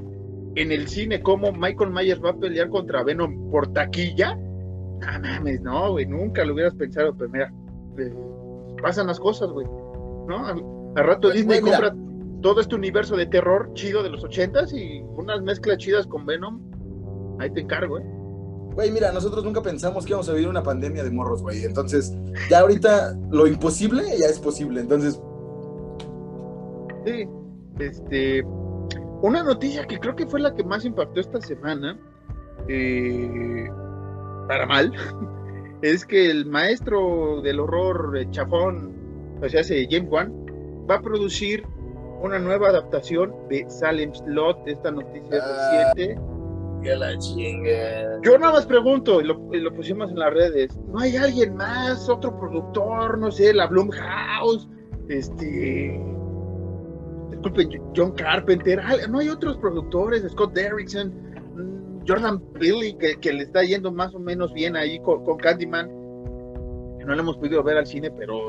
[0.55, 4.35] en el cine cómo Michael Myers va a pelear contra Venom por taquilla.
[4.35, 6.05] No mames, no, güey.
[6.05, 7.15] Nunca lo hubieras pensado.
[7.17, 7.53] Pero mira,
[7.97, 8.13] eh,
[8.81, 9.65] pasan las cosas, güey.
[9.65, 10.45] ¿No?
[10.45, 10.63] Al,
[10.95, 11.93] rato Disney compra
[12.41, 16.61] todo este universo de terror chido de los ochentas y unas mezclas chidas con Venom.
[17.39, 18.17] Ahí te encargo, güey.
[18.77, 21.63] Güey, mira, nosotros nunca pensamos que íbamos a vivir una pandemia de morros, güey.
[21.63, 22.15] Entonces,
[22.49, 24.81] ya ahorita lo imposible ya es posible.
[24.81, 25.19] Entonces.
[27.05, 27.27] Sí,
[27.79, 28.43] este.
[29.23, 31.99] Una noticia que creo que fue la que más impactó esta semana,
[32.67, 33.67] eh,
[34.47, 34.93] para mal,
[35.81, 38.93] es que el maestro del horror chafón,
[39.41, 40.31] o sea, hace James Wan,
[40.87, 41.65] va a producir
[42.21, 45.93] una nueva adaptación de Salem Slot, esta noticia ah.
[45.95, 46.19] reciente
[46.95, 47.17] la.
[48.23, 52.37] Yo nada más pregunto, y lo, pusimos en las redes, ¿no hay alguien más, otro
[52.39, 54.67] productor, no sé, la Blumhouse,
[55.09, 55.99] este,
[57.29, 63.63] disculpen, John Carpenter, no hay otros productores, Scott Derrickson, mm, Jordan Billy, que, le está
[63.63, 65.87] yendo más o menos bien ahí con, con Candyman,
[66.99, 68.39] que no le hemos podido ver al cine, pero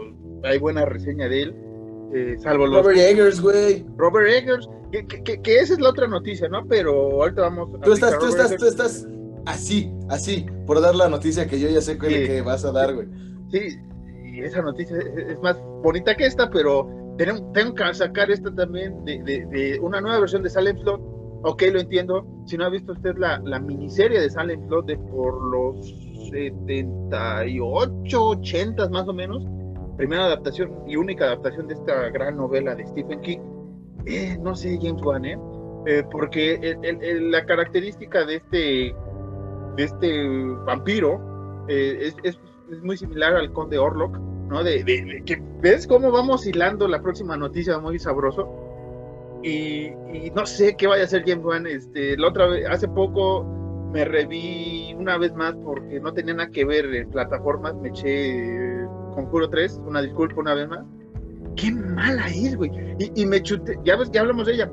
[0.44, 1.67] hay buena reseña de él.
[2.12, 2.84] Eh, salvo los...
[2.84, 3.84] Robert Eggers, güey.
[3.96, 6.66] Robert Eggers, que, esa es la otra noticia, ¿no?
[6.66, 7.80] Pero ahorita vamos a...
[7.80, 9.06] Tú estás, tú estás, tú estás
[9.46, 13.08] así, así, por dar la noticia que yo ya sé que, vas a dar, güey.
[13.50, 13.78] Sí,
[14.24, 19.04] y esa noticia es, más bonita que esta, pero tengo, tengo que sacar esta también
[19.04, 21.00] de, de, una nueva versión de Salem Slot.
[21.44, 22.26] Ok, lo entiendo.
[22.46, 25.76] Si no ha visto usted la, la miniserie de Salem Slot de por los
[26.30, 29.44] 78, 80 más o menos,
[29.98, 33.40] primera adaptación y única adaptación de esta gran novela de Stephen King,
[34.06, 35.38] eh, no sé, James Wan, ¿eh?
[35.86, 36.76] eh porque
[37.20, 38.94] la característica de este,
[39.76, 40.26] de este
[40.64, 42.38] vampiro eh, es,
[42.82, 44.62] muy similar al conde Orlok, ¿no?
[44.62, 48.48] De, que ves cómo vamos hilando la próxima noticia muy sabroso.
[49.42, 49.90] Y,
[50.34, 51.66] no sé qué vaya a hacer James Wan.
[51.66, 53.44] Este, la otra vez, hace poco
[53.92, 58.77] me reví una vez más porque no tenía nada que ver en plataformas, me eché
[59.18, 60.84] Conjuro 3, una disculpa una vez más.
[61.56, 62.70] Qué mala es, güey.
[63.16, 64.70] Y, me chuté, ya ves, ya hablamos de ella.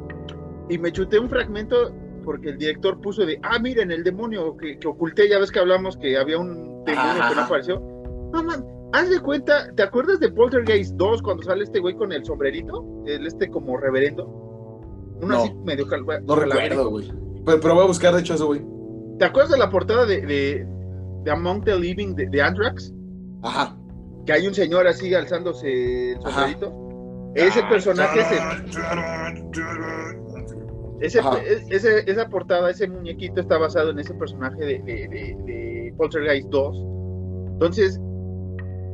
[0.70, 1.92] Y me chuté un fragmento
[2.24, 5.98] porque el director puso de, ah, miren, el demonio que, oculté, ya ves que hablamos
[5.98, 7.80] que había un demonio que no apareció.
[8.34, 12.12] No, man, haz de cuenta, ¿te acuerdas de Poltergeist 2 cuando sale este güey con
[12.12, 12.86] el sombrerito?
[13.08, 14.26] El este como reverendo.
[15.24, 15.88] Uno así medio
[16.24, 17.12] No recuerdo, güey.
[17.46, 18.64] Pero, pero, voy a buscar de hecho eso, güey.
[19.18, 20.68] ¿Te acuerdas de la portada de, de,
[21.24, 22.94] de Among the Living de, de Anthrax?
[23.42, 23.76] Ajá
[24.26, 26.74] que hay un señor así alzándose el sombrerito.
[27.36, 28.22] Ese personaje
[31.02, 31.20] ese,
[31.70, 35.08] ese, esa portada, ese muñequito está basado en ese personaje de, de,
[35.46, 36.78] de, Poltergeist 2.
[37.54, 38.00] Entonces,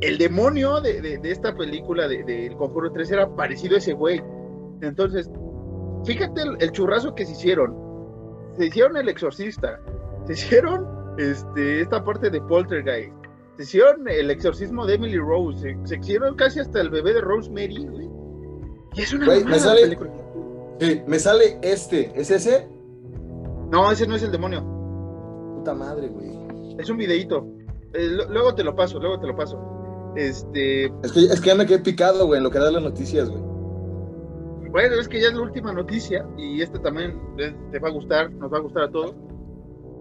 [0.00, 4.20] el demonio de, esta película del de, Conjuro 3 era parecido a ese güey.
[4.80, 5.30] Entonces,
[6.04, 7.74] fíjate el, churrazo que se hicieron.
[8.56, 9.80] Se hicieron el exorcista,
[10.26, 10.86] se hicieron
[11.18, 13.14] este, esta parte de Poltergeist,
[13.56, 17.86] se hicieron el exorcismo de Emily Rose, se, hicieron casi hasta el bebé de Rosemary,
[17.86, 18.10] güey.
[18.94, 20.10] Y es una me sale, película.
[20.80, 22.68] Sí, me sale este, ¿es ese?
[23.70, 24.62] No, ese no es el demonio.
[25.56, 26.76] Puta madre, güey.
[26.78, 27.46] Es un videíto.
[27.94, 29.58] Eh, luego te lo paso, luego te lo paso.
[30.16, 30.86] Este.
[31.02, 33.30] Es que, es que ya me quedé picado, güey, en lo que da las noticias,
[33.30, 33.42] güey.
[34.70, 38.32] Bueno, es que ya es la última noticia y este también te va a gustar,
[38.32, 39.14] nos va a gustar a todos.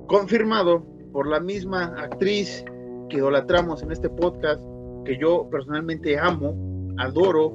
[0.08, 2.64] Confirmado por la misma actriz
[3.12, 4.62] que idolatramos en este podcast,
[5.06, 6.56] que yo personalmente amo,
[6.97, 7.54] adoro,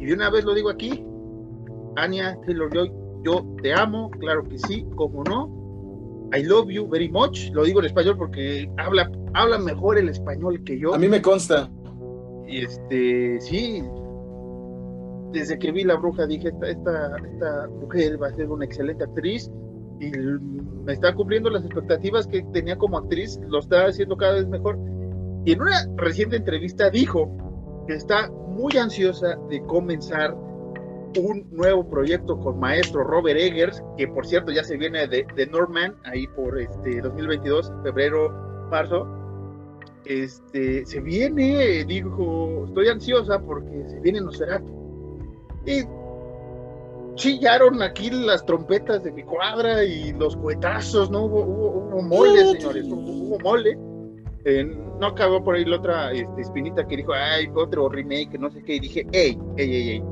[0.00, 1.04] y de una vez lo digo aquí,
[1.96, 2.92] Anya Taylor Joy,
[3.24, 5.56] yo te amo, claro que sí, como no.
[6.36, 10.62] I love you very much, lo digo en español porque habla, habla mejor el español
[10.64, 10.94] que yo.
[10.94, 11.70] A mí me consta.
[12.46, 13.82] Y este, sí,
[15.32, 19.04] desde que vi La Bruja dije, esta, esta, esta mujer va a ser una excelente
[19.04, 19.50] actriz
[20.00, 24.46] y me está cumpliendo las expectativas que tenía como actriz, lo está haciendo cada vez
[24.48, 24.78] mejor.
[25.44, 30.34] Y en una reciente entrevista dijo que está muy ansiosa de comenzar
[31.16, 35.46] un nuevo proyecto con maestro Robert Eggers, que por cierto ya se viene de, de
[35.46, 39.06] Norman, ahí por este 2022, febrero, marzo,
[40.04, 44.66] este, se viene, dijo, estoy ansiosa porque se viene Nosferatu.
[45.66, 45.82] Y
[47.18, 51.24] chillaron aquí las trompetas de mi cuadra y los cuetazos, ¿no?
[51.24, 53.76] Hubo, hubo, mole, señores, hubo, mole.
[55.00, 58.62] no acabó por ahí la otra este, espinita que dijo, ay, otro remake, no sé
[58.62, 60.04] qué, y dije, hey, hey, hey, hey.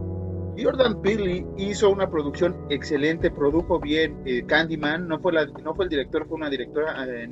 [0.63, 5.85] Jordan Peele hizo una producción excelente, produjo bien eh, Candyman, no fue, la, no fue
[5.85, 7.29] el director, fue una directora, eh,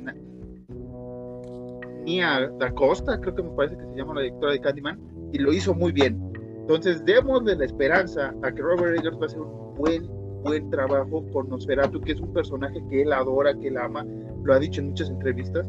[2.03, 4.99] Nia Da Costa, creo que me parece que se llama la directora de Candyman,
[5.33, 6.21] y lo hizo muy bien.
[6.61, 10.07] Entonces, démosle la esperanza a que Robert Eggers va a hacer un buen,
[10.43, 14.05] buen trabajo con Nosferatu, que es un personaje que él adora, que él ama,
[14.43, 15.65] lo ha dicho en muchas entrevistas.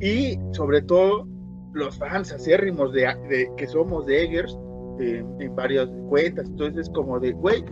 [0.00, 1.26] Y sobre todo,
[1.72, 4.58] los fans acérrimos de, de que somos de Eggers
[5.00, 6.46] eh, en varias cuentas.
[6.46, 7.64] Entonces, como de, güey,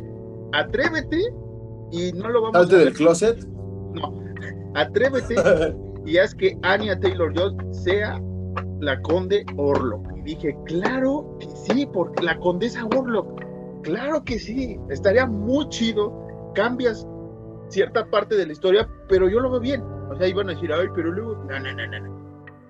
[0.53, 1.19] atrévete
[1.91, 2.77] y no lo vamos a.
[2.77, 3.47] del closet?
[3.95, 4.19] No,
[4.75, 5.37] atrévete
[6.07, 8.21] y haz que Anya Taylor Joy sea
[8.81, 10.05] la conde Orlok.
[10.19, 13.41] Y dije, claro que sí, porque la condesa Orlok,
[13.83, 17.07] claro que sí, estaría muy chido, cambias
[17.69, 19.83] cierta parte de la historia, pero yo lo veo bien.
[20.11, 22.23] O sea, iban a decir, ay, pero luego, no, no, no, no.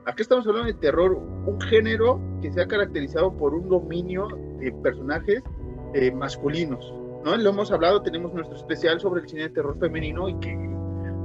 [0.06, 4.72] Aquí estamos hablando de terror, un género que se ha caracterizado por un dominio de
[4.82, 5.42] personajes
[5.94, 6.92] eh, masculinos.
[7.24, 7.36] ¿no?
[7.36, 10.56] Lo hemos hablado, tenemos nuestro especial sobre el cine de terror femenino y que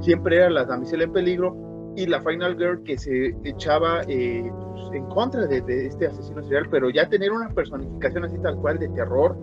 [0.01, 4.93] siempre era la damisela en peligro, y la Final Girl que se echaba eh, pues,
[4.93, 8.87] en contra de, este asesino serial, pero ya tener una personificación así tal cual de
[8.89, 9.35] terror,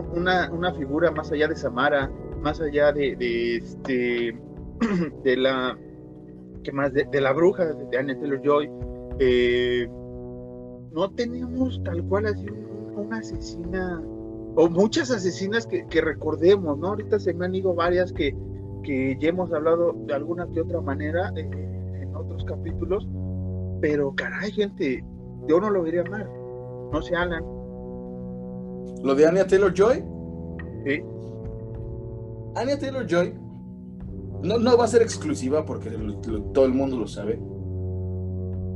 [0.00, 4.38] una, una figura más allá de Samara, más allá de, este
[5.24, 5.78] de la
[6.62, 8.68] que más de, la bruja de Anne Taylor Joy
[9.20, 9.88] eh,
[10.92, 12.46] no tenemos tal cual así
[12.96, 14.02] una asesina
[14.56, 16.88] o muchas asesinas que, recordemos, ¿no?
[16.88, 18.34] Ahorita se me han ido varias que,
[18.82, 23.06] que ya hemos hablado de alguna que otra manera, eh, otros capítulos,
[23.82, 25.04] pero caray, gente,
[25.46, 26.28] yo no lo vería mal.
[26.90, 27.44] No se hablan.
[29.02, 30.04] ¿Lo de Anya Taylor Joy?
[30.84, 31.02] Sí.
[32.54, 33.34] Anya Taylor Joy
[34.42, 35.90] no, no va a ser exclusiva porque
[36.52, 37.40] todo el mundo lo sabe.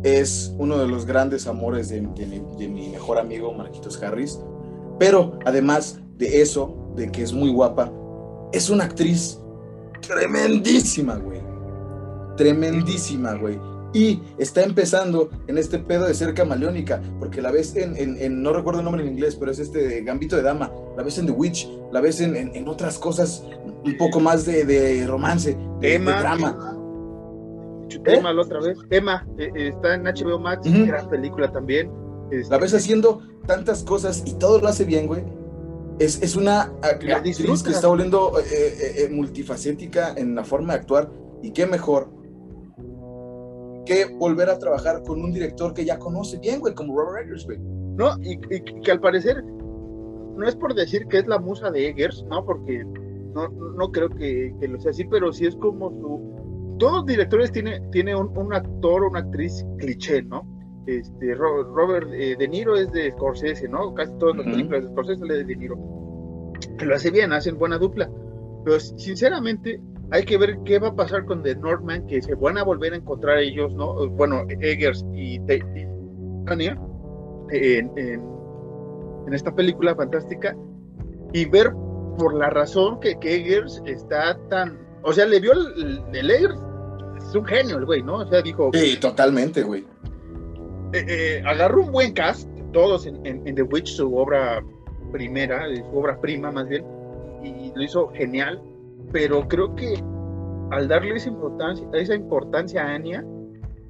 [0.03, 4.41] Es uno de los grandes amores de, de mi mejor amigo Marquitos Harris.
[4.99, 7.93] Pero además de eso, de que es muy guapa,
[8.53, 9.41] es una actriz
[10.01, 11.41] tremendísima, güey
[12.41, 13.61] tremendísima, güey.
[13.93, 18.53] Y está empezando en este pedo de ser camaleónica, porque la ves en, en, no
[18.53, 21.33] recuerdo el nombre en inglés, pero es este Gambito de Dama, la ves en The
[21.33, 23.43] Witch, la ves en, en otras cosas
[23.85, 26.77] un poco más de, de romance, de, drama.
[28.05, 28.79] Emma, la otra vez.
[28.91, 31.91] Emma, eh, eh, está en HBO Max, gran película también.
[32.49, 35.25] La ves haciendo tantas cosas y todo lo hace bien, güey.
[35.99, 41.11] Es, es una actriz que está volviendo eh, multifacética en la forma de actuar.
[41.43, 42.09] Y qué mejor
[43.91, 47.45] que volver a trabajar con un director que ya conoce bien, güey, como Robert Eggers,
[47.45, 47.59] güey.
[47.59, 52.25] No, y, que al parecer no es por decir que es la musa de Eggers,
[52.31, 52.45] ¿no?
[52.45, 52.85] Porque
[53.35, 56.77] no, no creo que, que, lo sea así, pero sí es como su...
[56.79, 60.47] Todos los directores tienen tiene un, un, actor o una actriz cliché, ¿no?
[60.87, 63.93] Este, Robert eh, De Niro es de Scorsese, ¿no?
[63.95, 65.77] Casi todas las películas de Scorsese le de De Niro.
[66.79, 68.09] Que lo hace bien, hacen buena dupla.
[68.65, 69.81] Pero sinceramente,
[70.13, 72.93] hay que ver qué va a pasar con The Northman, que se van a volver
[72.93, 74.09] a encontrar ellos, ¿no?
[74.11, 75.39] Bueno, Eggers y,
[76.47, 76.81] Tania,
[77.51, 78.23] en,
[79.33, 80.57] esta película fantástica
[81.33, 81.73] y ver
[82.19, 86.59] por la razón que, Eggers está tan, o sea, le vio el, el Eggers,
[87.17, 88.17] es un genio el güey, ¿no?
[88.17, 88.71] O sea, dijo...
[88.73, 89.85] Sí, totalmente, güey.
[90.93, 94.65] Eh, eh, agarró un buen cast, todos en, The Witch, su obra
[95.13, 96.85] primera, su obra prima más bien,
[97.45, 98.61] y lo hizo genial,
[99.13, 99.95] pero creo que
[100.71, 103.25] al darle esa importancia, esa importancia a Anya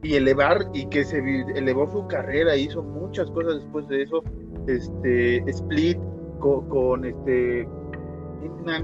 [0.03, 1.19] y elevar y que se
[1.55, 4.23] elevó su carrera, hizo muchas cosas después de eso,
[4.67, 5.99] este Split
[6.39, 7.69] con, con este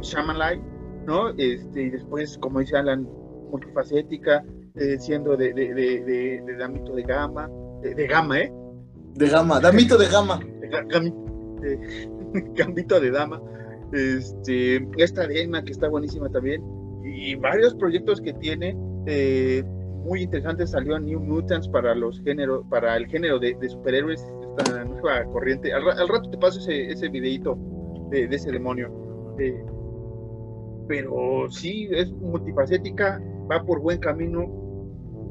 [0.03, 0.61] Shamalai,
[1.07, 1.31] ¿no?
[1.39, 3.09] Este, y después, como dice Alan,
[3.51, 7.49] multifacética, eh, siendo de, de, de, de, de ámbito de gama,
[7.81, 8.53] de, gama, ¿eh?
[9.15, 10.41] De gama, damito de gama.
[12.55, 13.41] Gambito de dama.
[13.93, 16.63] Este, esta de Emma que está buenísima también.
[17.05, 18.77] Y varios proyectos que tiene
[19.07, 19.63] eh,
[20.05, 20.71] muy interesantes.
[20.71, 24.25] Salió New Mutants para los géneros, para el género de, superhéroes,
[24.59, 25.73] esta nueva corriente.
[25.73, 27.59] Al, rato te paso ese, ese videito
[28.11, 28.91] de, ese demonio.
[29.39, 29.65] Eh,
[30.89, 33.21] pero sí, es multifacética,
[33.51, 34.67] va por buen camino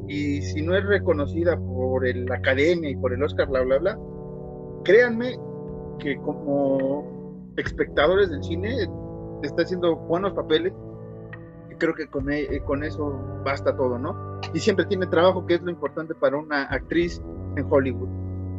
[0.08, 4.00] y si no es reconocida por la academia y por el Oscar, bla, bla, bla,
[4.84, 5.38] créanme
[6.00, 7.15] que como
[7.58, 8.88] espectadores del cine
[9.44, 10.74] está haciendo buenos papeles
[11.70, 14.40] y creo que con, e, con eso basta todo, ¿no?
[14.54, 17.22] Y siempre tiene trabajo, que es lo importante para una actriz
[17.56, 18.10] en Hollywood.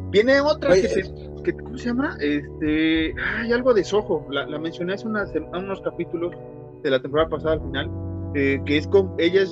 [0.09, 1.03] Viene otra que, se,
[1.43, 2.17] que, ¿cómo se llama?
[2.21, 6.33] Este, hay algo de Soho, la, mencioné hace unos capítulos
[6.81, 7.91] de la temporada pasada al final,
[8.33, 9.49] eh, que es como, ella es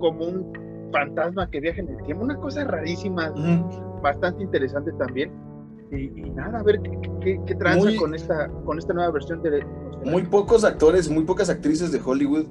[0.00, 3.32] como un fantasma que viaja en el tiempo, una cosa rarísima,
[4.02, 5.30] bastante interesante también.
[5.92, 6.80] Y, nada, a ver
[7.22, 9.64] qué, qué, tranza con esta, con esta nueva versión de...
[10.04, 12.46] Muy pocos actores, muy pocas actrices de Hollywood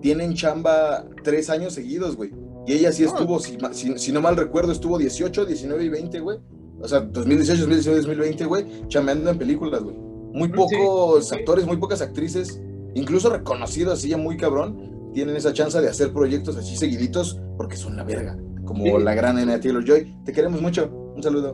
[0.00, 2.32] tienen chamba tres años seguidos, güey.
[2.66, 3.58] Y ella sí estuvo, si,
[3.96, 6.38] si, no mal recuerdo, estuvo 18, 19 y 20, güey.
[6.80, 9.96] O sea, 2018, 2019, 2020, güey, chambeando en películas, güey.
[9.96, 12.60] Muy pocos actores, muy pocas actrices,
[12.94, 17.76] incluso reconocidos así ya muy cabrón, tienen esa chance de hacer proyectos así seguiditos porque
[17.76, 20.16] son la verga, como la gran N Taylor Joy.
[20.24, 20.88] Te queremos mucho.
[21.16, 21.52] Un saludo.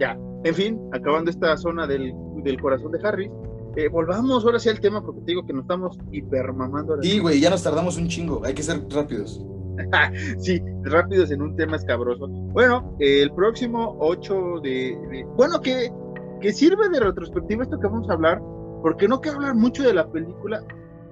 [0.00, 3.30] Ya, en fin, acabando esta zona del, del corazón de Harry,
[3.76, 7.00] eh, volvamos ahora sí al tema porque te digo que nos estamos hipermamando.
[7.02, 9.44] Sí, güey, ya nos tardamos un chingo, hay que ser rápidos.
[10.38, 12.26] sí, rápidos en un tema escabroso.
[12.28, 15.92] Bueno, el próximo 8 de, Bueno, que,
[16.40, 18.40] que sirve de retrospectiva esto que vamos a hablar,
[18.82, 20.64] porque no quiero hablar mucho de la película,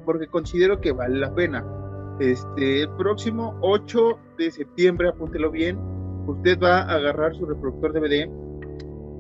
[0.04, 1.64] porque considero que vale la pena.
[2.20, 5.78] Este, el próximo 8 de septiembre, apúntelo bien,
[6.26, 8.28] usted va a agarrar su reproductor DVD,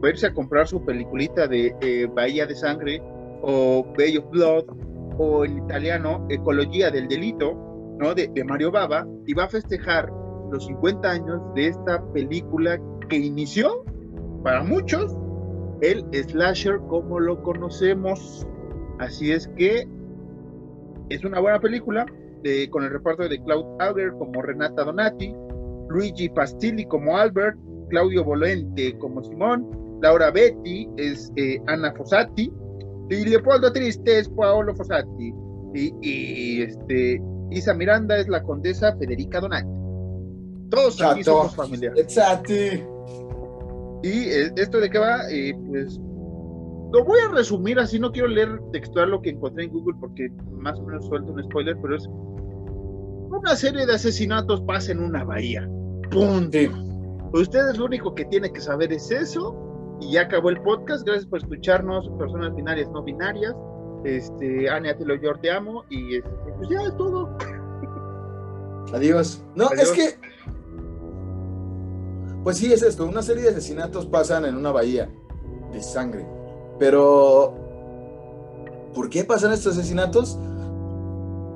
[0.02, 3.02] va a irse a comprar su peliculita de eh, Bahía de Sangre
[3.42, 4.64] o Bay of Blood
[5.18, 7.54] o en italiano Ecología del Delito,
[7.98, 8.14] ¿no?
[8.14, 10.10] De, de Mario Baba y va a festejar
[10.50, 13.84] los 50 años de esta película que inició
[14.42, 15.16] para muchos
[15.80, 18.46] el slasher como lo conocemos.
[18.98, 19.86] Así es que
[21.08, 22.06] es una buena película,
[22.70, 25.34] con el reparto de Claude Auger como Renata Donati,
[25.88, 32.52] Luigi Pastilli como Albert, Claudio Volente como Simón, Laura Betty es eh, Ana Fossati,
[33.10, 35.34] y Leopoldo Triste es Paolo Fossati,
[35.74, 39.68] y, este, Isa Miranda es la condesa Federica Donati.
[40.70, 41.98] Todos aquí somos familiares.
[42.00, 42.52] Exacto.
[44.02, 45.98] Y eh, esto de qué va, eh, pues
[46.92, 50.28] lo voy a resumir así, no quiero leer textual lo que encontré en Google porque
[50.52, 55.24] más o menos suelto un spoiler, pero es una serie de asesinatos pasa en una
[55.24, 55.68] bahía.
[56.10, 56.58] Punto.
[57.34, 59.67] Ustedes lo único que tiene que saber es eso
[60.00, 61.04] y ya acabó el podcast.
[61.04, 63.54] Gracias por escucharnos, personas binarias no binarias.
[64.04, 67.36] Este, Ania, te lo yo te amo y este, pues ya es todo.
[68.92, 69.42] Adiós.
[69.54, 70.18] No, es que
[72.44, 75.10] pues sí es esto, una serie de asesinatos pasan en una bahía
[75.72, 76.24] de sangre
[76.78, 77.54] pero,
[78.94, 80.38] ¿por qué pasan estos asesinatos?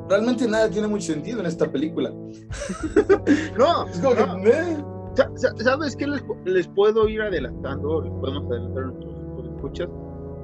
[0.08, 2.10] Realmente nada tiene mucho sentido en esta película.
[3.58, 4.76] no, es como que,
[5.14, 8.02] ¿Sabes qué les, puedo ir adelantando?
[8.02, 9.88] Les podemos adelantar a nuestros escuchas.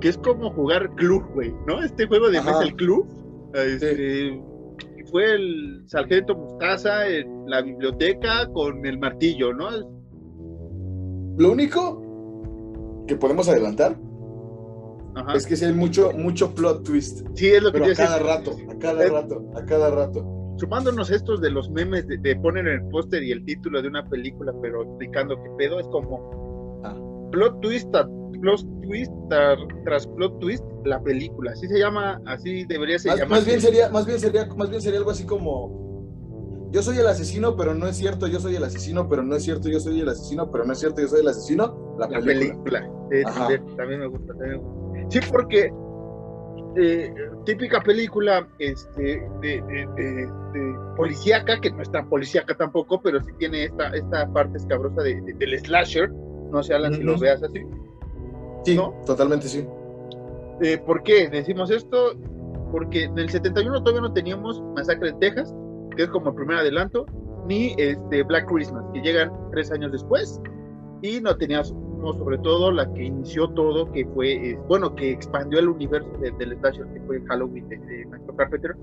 [0.01, 1.83] Que es como jugar club, güey, ¿no?
[1.83, 3.07] Este juego de mesa, el club.
[3.55, 4.41] Este,
[5.11, 9.71] Fue el sargento Mustaza en la biblioteca con el martillo, ¿no?
[11.39, 13.97] Lo único que podemos adelantar
[15.35, 17.27] es que si hay mucho, mucho plot twist.
[17.35, 20.38] Sí, es lo que pero a cada rato, a cada rato, a cada rato.
[20.59, 24.53] Sumándonos estos de los memes de, poner el póster y el título de una película,
[24.61, 26.95] pero explicando qué pedo, es como ah.
[27.31, 27.89] plot twist,
[28.41, 29.13] plot twist
[29.85, 31.53] tras plot twist, la película.
[31.53, 34.83] Así se llama, así debería ser más, Más bien sería, más bien sería, más bien
[34.83, 35.89] sería algo así como
[36.71, 39.43] yo soy el asesino, pero no es cierto, yo soy el asesino, pero no es
[39.43, 41.97] cierto, yo soy el asesino, pero no es cierto, yo soy el asesino.
[41.99, 42.89] La, película.
[43.77, 44.35] también, me gusta,
[45.09, 45.73] Sí, porque
[46.77, 47.13] eh,
[47.45, 50.29] típica película este, de,
[50.97, 55.59] policíaca, que no es tan policíaca tampoco, pero sí tiene esta, esta parte escabrosa del
[55.59, 56.11] slasher.
[56.51, 57.65] No sé, Alan, si lo veas así.
[58.65, 59.67] Sí, totalmente sí.
[60.61, 62.15] Eh, ¿Por qué decimos esto?
[62.71, 65.55] Porque en el 71 todavía no teníamos Masacre en Texas,
[65.97, 67.07] que es como el primer adelanto,
[67.47, 70.41] ni este Black Christmas, que llegan tres años después,
[71.03, 71.37] y no
[72.01, 76.57] sobre todo la que inició todo, que fue, eh, bueno, que expandió el universo del
[76.59, 78.77] slasher, que fue Halloween de, Michael Carpenter.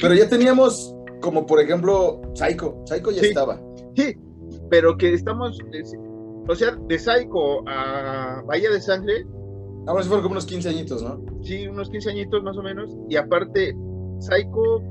[0.00, 3.60] Pero ya teníamos, como por ejemplo, Psycho, Psycho ya estaba.
[3.96, 4.16] Sí,
[4.70, 5.58] pero que estamos,
[6.48, 9.26] o sea, de Psycho a Bahía de Sangre.
[9.86, 11.24] Ahora sí fueron como unos 15 añitos, ¿no?
[11.42, 12.94] Sí, unos 15 añitos más o menos.
[13.08, 13.74] Y aparte,
[14.18, 14.82] Psycho,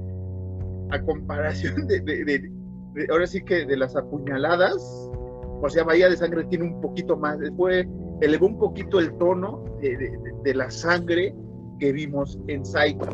[0.90, 2.50] a comparación de,
[3.12, 5.12] ahora sí que de las apuñaladas,
[5.62, 7.88] o sea, Bahía de Sangre tiene un poquito más, fue,
[8.22, 11.36] elevó un poquito el tono de, la sangre
[11.80, 13.10] que vimos en Psycho.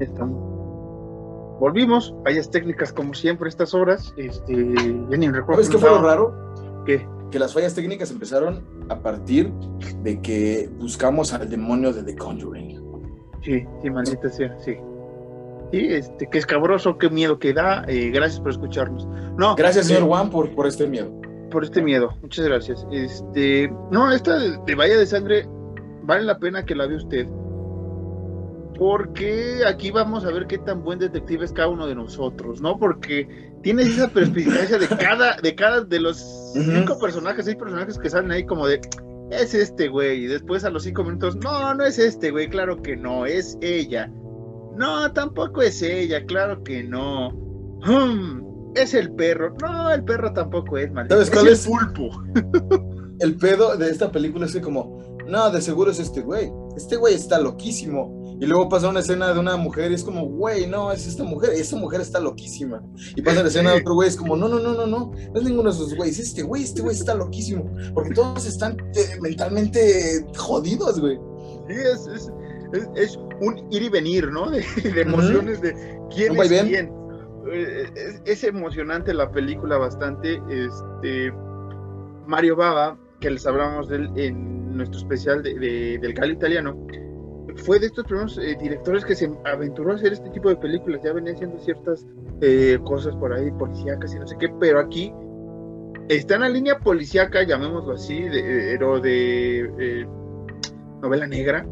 [0.00, 0.48] Estamos.
[1.60, 4.12] Volvimos, fallas técnicas como siempre estas horas.
[4.16, 4.74] Este,
[5.10, 5.62] ya ni recuerdo.
[5.62, 6.84] ¿Sabes qué fue lo raro?
[6.84, 7.06] ¿Qué?
[7.30, 9.52] Que las fallas técnicas empezaron a partir
[10.02, 12.80] de que buscamos al demonio de The Conjuring.
[13.42, 14.76] Sí, sí, maldita sea, sí.
[15.70, 17.84] Sí, este, qué escabroso, qué miedo que da.
[17.86, 19.06] Eh, gracias por escucharnos.
[19.36, 21.10] No, gracias, señor Juan, por, por este miedo.
[21.50, 22.86] Por este miedo, muchas gracias.
[22.90, 25.46] Este, no, esta de, de Valle de Sangre
[26.04, 27.26] vale la pena que la vea usted
[28.78, 32.78] porque aquí vamos a ver qué tan buen detective es cada uno de nosotros, ¿no?
[32.78, 38.08] Porque tienes esa perspicacia de cada, de cada de los cinco personajes, seis personajes que
[38.08, 38.80] salen ahí como de
[39.30, 42.80] es este güey, y después a los cinco minutos, no, no es este güey, claro
[42.80, 44.10] que no, es ella.
[44.76, 47.30] No, tampoco es ella, claro que no.
[47.84, 49.54] Hmm, es el perro.
[49.60, 51.16] No, el perro tampoco es, maldito.
[51.16, 51.66] ¿Sabes cuál es?
[51.66, 52.22] El pulpo.
[53.18, 56.52] el pedo de esta película es que como, no, de seguro es este güey.
[56.76, 60.24] Este güey está loquísimo y luego pasa una escena de una mujer y es como,
[60.26, 62.82] güey, no, es esta mujer, esta mujer está loquísima.
[63.16, 65.40] Y pasa la escena de otro güey, es como, no, no, no, no, no, no
[65.40, 67.68] es ninguno de esos güeyes, este güey, este güey está loquísimo.
[67.94, 71.18] Porque todos están eh, mentalmente jodidos, güey.
[71.68, 72.30] Sí, es,
[72.94, 74.50] es, un ir y venir, ¿no?
[74.50, 74.64] De,
[75.00, 75.72] emociones, de
[76.14, 76.92] quién es quién.
[77.52, 80.40] Eh, es, emocionante la película bastante.
[80.48, 81.32] Este,
[82.26, 86.76] Mario Baba, que les hablamos de él en nuestro especial de, del Gal italiano
[87.58, 91.00] fue de estos primeros eh, directores que se aventuró a hacer este tipo de películas.
[91.02, 92.06] Ya venía haciendo ciertas
[92.40, 95.12] eh, cosas por ahí, policíacas y no sé qué, pero aquí
[96.08, 100.06] está en la línea policíaca, llamémoslo así, de, de, de eh,
[101.02, 101.66] novela negra,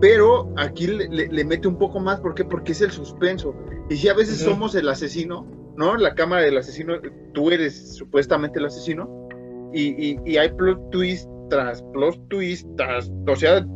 [0.00, 2.44] pero aquí le, mete un poco más, ¿por qué?
[2.44, 3.54] Porque es el suspenso.
[3.90, 5.46] Y si a veces somos el asesino,
[5.76, 5.96] ¿no?
[5.96, 6.94] La cámara del asesino,
[7.32, 9.28] tú eres supuestamente el asesino,
[9.72, 13.66] y, y, y hay plot twist tras plot twist, tras, o sea,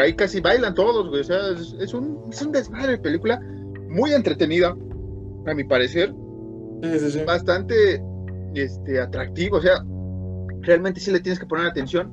[0.00, 1.20] ahí casi bailan todos, güey.
[1.20, 1.38] O sea,
[1.80, 3.40] es, un, es un desmadre de película
[3.88, 4.76] muy entretenida,
[5.46, 6.12] a mi parecer.
[7.26, 8.02] Bastante
[8.54, 9.84] este, atractivo, o sea,
[10.60, 12.12] realmente sí le tienes que poner atención.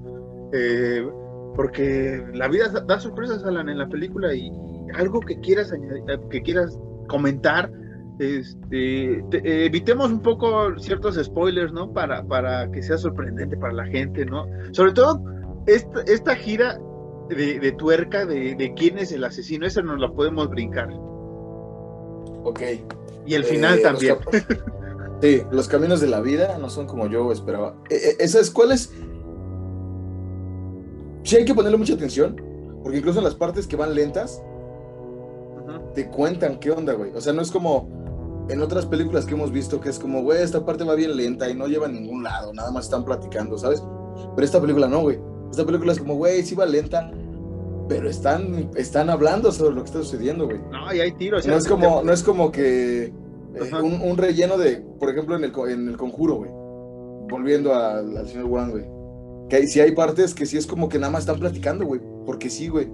[0.53, 1.05] Eh,
[1.55, 4.51] porque la vida da sorpresas, Alan, en la película y
[4.93, 6.77] algo que quieras añadir, eh, que quieras
[7.07, 7.71] comentar,
[8.19, 9.23] este,
[9.65, 11.91] evitemos un poco ciertos spoilers, ¿no?
[11.91, 14.47] Para, para que sea sorprendente para la gente, ¿no?
[14.71, 15.21] Sobre todo,
[15.67, 16.77] esta, esta gira
[17.30, 20.89] de, tuerca de, quién es el asesino, esa nos la podemos brincar.
[22.43, 22.61] Ok.
[23.26, 24.17] Y el final eh, también.
[25.21, 27.76] sí, los caminos de la vida no son como yo esperaba.
[27.89, 28.91] Eh, eh, ¿Esas cuáles?
[31.23, 32.39] Sí hay que ponerle mucha atención,
[32.84, 34.43] porque incluso en las partes que van lentas,
[35.95, 37.11] te cuentan qué onda, güey.
[37.15, 40.43] O sea, no es como en otras películas que hemos visto que es como, güey,
[40.43, 43.57] esta parte va bien lenta y no lleva a ningún lado, nada más están platicando,
[43.57, 43.82] ¿sabes?
[44.36, 45.19] Pero esta película no, güey
[45.49, 47.11] esta película es como, güey, sí va lenta,
[47.87, 50.59] pero están, están hablando sobre lo que está sucediendo, güey.
[50.71, 51.45] No, y hay tiros.
[51.45, 53.13] No es como, no es como que eh,
[53.81, 56.51] un, relleno de, por ejemplo, en el, en el conjuro, güey.
[57.29, 58.85] Volviendo al señor Wang, güey.
[59.49, 62.01] Que sí hay partes que sí es como que nada más están platicando, güey.
[62.25, 62.87] Porque sí, güey.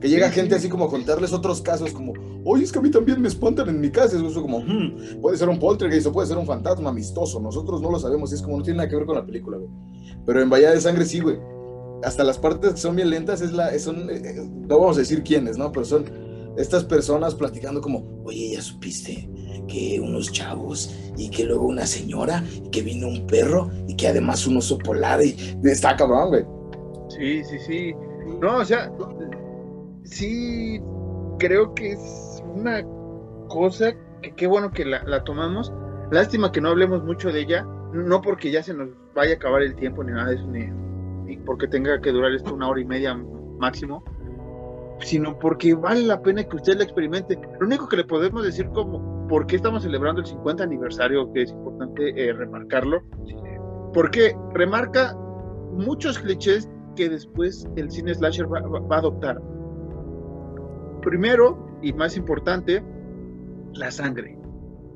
[0.00, 2.12] Que llega gente así como a contarles otros casos, como,
[2.44, 4.16] oye, es que a mí también me espantan en mi casa.
[4.16, 7.40] Eso como, hmm, puede ser un poltergeist o puede ser un fantasma amistoso.
[7.40, 9.58] Nosotros no lo sabemos y es como no tiene nada que ver con la película,
[9.58, 9.70] güey.
[10.24, 11.38] Pero en Bahía de Sangre sí, güey.
[12.04, 15.00] Hasta las partes que son bien lentas es la, son, eh, eh, no vamos a
[15.00, 15.72] decir quiénes, ¿no?
[15.72, 16.04] Pero son
[16.56, 19.28] estas personas platicando como, oye, ya supiste
[19.68, 24.08] que unos chavos y que luego una señora y que vino un perro y que
[24.08, 26.44] además un oso polar y está cabrón, güey.
[27.08, 27.94] Sí, sí, sí.
[28.40, 28.92] No, o sea,
[30.06, 30.80] sí
[31.38, 32.82] creo que es una
[33.48, 33.92] cosa
[34.22, 35.72] que qué bueno que la, tomamos.
[36.10, 39.62] Lástima que no hablemos mucho de ella, no porque ya se nos vaya a acabar
[39.62, 42.84] el tiempo ni nada de eso, ni, porque tenga que durar esto una hora y
[42.84, 43.14] media
[43.58, 44.04] máximo,
[45.00, 47.38] sino porque vale la pena que usted la experimente.
[47.58, 51.42] Lo único que le podemos decir como por qué estamos celebrando el 50 aniversario, que
[51.42, 53.02] es importante eh, remarcarlo,
[53.92, 55.16] porque remarca
[55.72, 58.58] muchos clichés que después el cine slasher va,
[58.94, 59.40] a adoptar.
[61.06, 62.82] Primero, y más importante,
[63.74, 64.36] la sangre.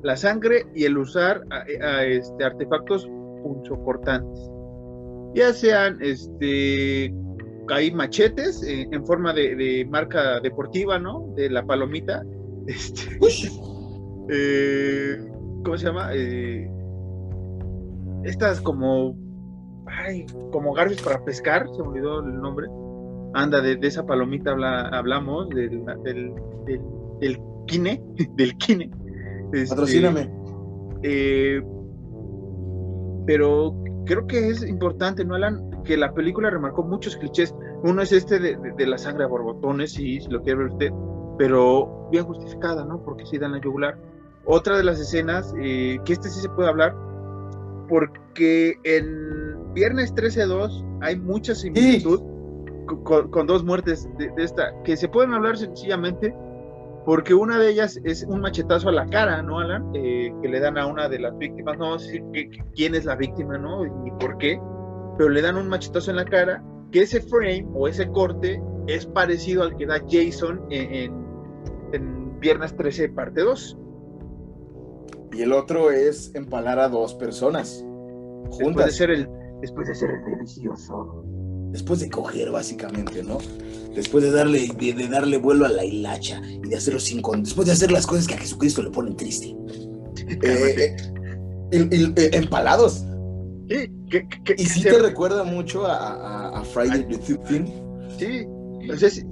[0.03, 3.07] La sangre y el usar a, este, artefactos
[3.41, 4.51] punzocortantes.
[5.35, 7.15] Ya sean este,
[7.69, 11.33] hay machetes eh, en forma de, marca deportiva, ¿no?
[11.37, 12.23] De la palomita.
[12.67, 13.17] Este,
[14.29, 15.17] eh,
[15.63, 16.11] ¿Cómo se llama?
[16.13, 16.69] Eh,
[18.23, 19.15] estas como,
[19.87, 22.67] ay, como garfios para pescar, se me olvidó el nombre.
[23.33, 26.33] Anda, de, esa palomita hablamos, del, del,
[27.19, 28.01] del, kine,
[28.35, 28.91] del kine.
[29.53, 30.31] Este, Patrocíname.
[33.25, 33.75] pero
[34.05, 35.83] creo que es importante, ¿no, Alan?
[35.83, 37.53] Que la película remarcó muchos clichés.
[37.83, 40.91] Uno es este de, la sangre a borbotones, sí, si lo quiere ver usted,
[41.37, 43.03] pero bien justificada, ¿no?
[43.03, 43.97] Porque sí dan la yugular.
[44.45, 46.95] Otra de las escenas, eh, que este sí se puede hablar,
[47.89, 52.21] porque en Viernes 13-2 hay mucha similitud
[53.03, 56.33] con, dos muertes de, esta, que se pueden hablar sencillamente
[57.05, 59.91] porque una de ellas es un machetazo a la cara, ¿no, Alan?
[59.95, 62.23] Eh, que le dan a una de las víctimas, no sé
[62.75, 63.83] quién es la víctima, ¿no?
[63.83, 64.61] Ni por qué,
[65.17, 69.05] pero le dan un machetazo en la cara, que ese frame o ese corte es
[69.05, 71.19] parecido al que da Jason en,
[72.39, 73.77] Viernes 13, parte 2.
[75.33, 77.85] Y el otro es empalar a dos personas
[78.49, 78.57] juntas.
[78.57, 79.29] Después de ser el,
[79.61, 81.23] después de ser el delicioso.
[81.71, 83.39] Después de coger, básicamente, ¿no?
[83.95, 87.67] después de darle, de, darle vuelo a la hilacha y de hacerlo sin con, después
[87.67, 89.55] de hacer las cosas que a Jesucristo le ponen triste.
[91.73, 93.05] Eh, eh, empalados.
[93.69, 93.89] Sí,
[94.57, 97.65] y sí te recuerda mucho a, Friday the 13
[98.17, 98.45] Sí,
[98.85, 99.23] no sé si,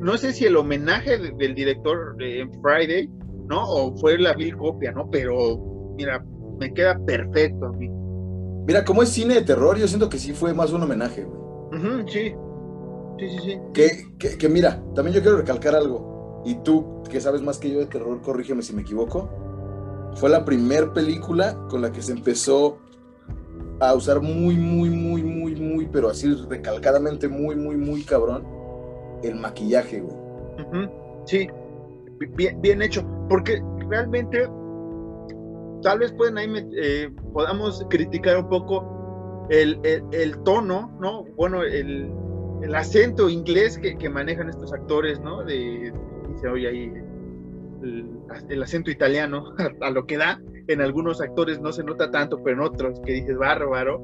[0.00, 3.10] no sé si el homenaje del director de Friday,
[3.46, 3.62] ¿no?
[3.62, 5.10] O fue la vil copia, ¿no?
[5.10, 6.24] Pero, mira,
[6.58, 7.90] me queda perfecto a mí.
[8.68, 12.06] Mira, como es cine de terror, yo siento que sí fue más un homenaje, güey.
[12.06, 12.34] sí,
[13.18, 13.58] Sí, sí, sí.
[13.72, 16.42] Que, que, mira, también yo quiero recalcar algo.
[16.44, 19.30] Y tú, que sabes más que yo de terror, corrígeme si me equivoco.
[20.16, 22.78] Fue la primer película con la que se empezó
[23.80, 28.46] a usar muy, muy, muy, muy, muy, pero así recalcadamente muy, muy, muy cabrón,
[29.22, 30.88] el maquillaje, güey.
[31.24, 31.48] Sí,
[32.36, 33.02] bien, bien, hecho.
[33.30, 34.46] Porque realmente,
[35.82, 39.80] tal vez pueden ahí, eh, podamos criticar un poco el,
[40.12, 41.24] el tono, ¿no?
[41.36, 42.10] Bueno, el,
[42.62, 45.44] el acento inglés que, manejan estos actores, ¿no?
[45.44, 45.92] De,
[46.28, 46.92] dice, oye, ahí
[48.48, 50.40] el, acento italiano a, lo que da.
[50.66, 54.02] En algunos actores no se nota tanto, pero en otros que dices, bárbaro.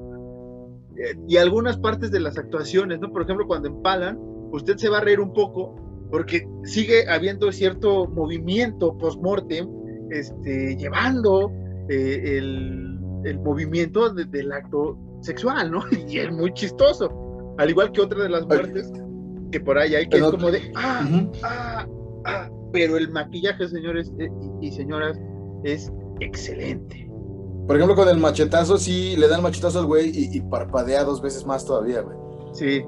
[0.97, 3.13] Eh, y algunas partes de las actuaciones, ¿no?
[3.13, 4.19] Por ejemplo, cuando empalan,
[4.53, 5.75] usted se va a reír un poco
[6.11, 9.69] porque sigue habiendo cierto movimiento post-mortem,
[10.11, 11.51] este, llevando
[11.89, 15.85] eh, el, el, movimiento del acto sexual, ¿no?
[16.09, 17.25] Y es muy chistoso
[17.59, 18.91] al igual que otra de las muertes
[19.51, 21.07] que por ahí hay, que es como de, ah,
[21.45, 21.87] ah,
[22.25, 24.29] ah, pero el maquillaje, señores eh,
[24.61, 25.17] y, señoras,
[25.63, 27.09] es excelente.
[27.67, 31.47] Por ejemplo, con el machetazo, sí, le dan machetazo al güey y, parpadea dos veces
[31.47, 32.17] más todavía, güey.
[32.53, 32.85] Sí.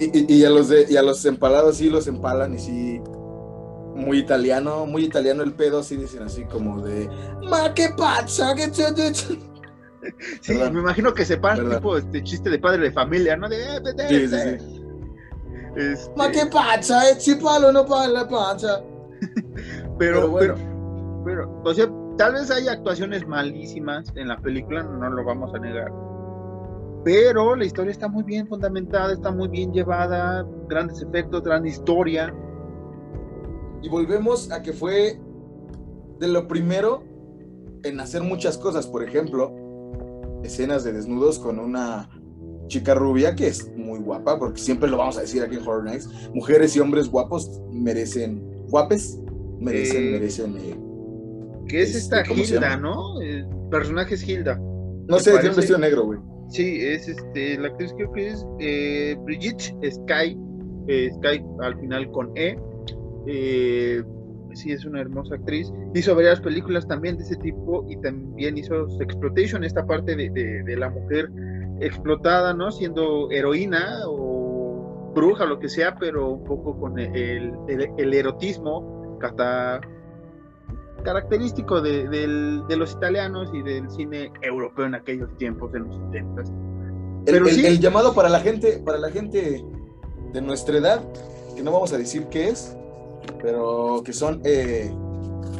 [0.00, 3.00] Eh, y, a los de, y a los empalados sí los empalan y sí.
[3.96, 7.08] Muy italiano, muy italiano el pedo, sí dicen así como de.
[7.48, 8.70] Ma qué pasa, que
[10.40, 13.48] Sí, me imagino que se para tipo este chiste de padre de familia, ¿no?
[13.48, 14.82] De, eh, sí, sí, sí.
[15.76, 16.12] Este...
[16.14, 18.82] Ma qué pasa, eh, si palo no para la panza.
[19.98, 20.56] pero, pero,
[21.24, 21.88] pero, o sea,
[22.18, 25.90] tal vez hay actuaciones malísimas en la película, no lo vamos a negar.
[27.04, 32.34] Pero la historia está muy bien fundamentada, está muy bien llevada, grandes efectos, gran historia.
[33.82, 35.18] Y volvemos a que fue
[36.18, 37.02] de lo primero
[37.84, 38.86] en hacer muchas cosas.
[38.86, 39.54] Por ejemplo,
[40.42, 42.08] escenas de desnudos con una
[42.68, 45.84] chica rubia que es muy guapa, porque siempre lo vamos a decir aquí en Horror
[45.84, 49.18] Nights, mujeres y hombres guapos merecen, guapes,
[49.60, 50.56] merecen, eh, merecen...
[50.58, 50.80] Eh,
[51.68, 53.20] ¿Qué es esta este, Hilda, no?
[53.20, 54.60] El personaje es Hilda.
[55.08, 56.18] No sé, tiene un vestido negro, güey.
[56.48, 60.38] Sí, es este, la actriz creo que es eh, Brigitte Sky,
[61.16, 62.56] Sky al final con E.
[63.26, 64.04] que
[64.54, 65.72] sí es una hermosa actriz.
[65.94, 70.76] Hizo varias películas también de ese tipo y también hizo Exploitation, esta parte de, de,
[70.76, 71.30] la mujer
[71.80, 72.70] explotada, ¿no?
[72.72, 79.18] Siendo heroína o bruja, lo que sea, pero un poco con el, el, erotismo
[81.04, 86.42] característico de, de, los italianos y del cine europeo en aquellos tiempos, en los 70.
[87.24, 89.64] Pero el, el llamado para la gente, para la gente
[90.32, 91.02] de nuestra edad,
[91.56, 92.76] que no vamos a decir qué es,
[93.42, 94.90] pero que son, eh,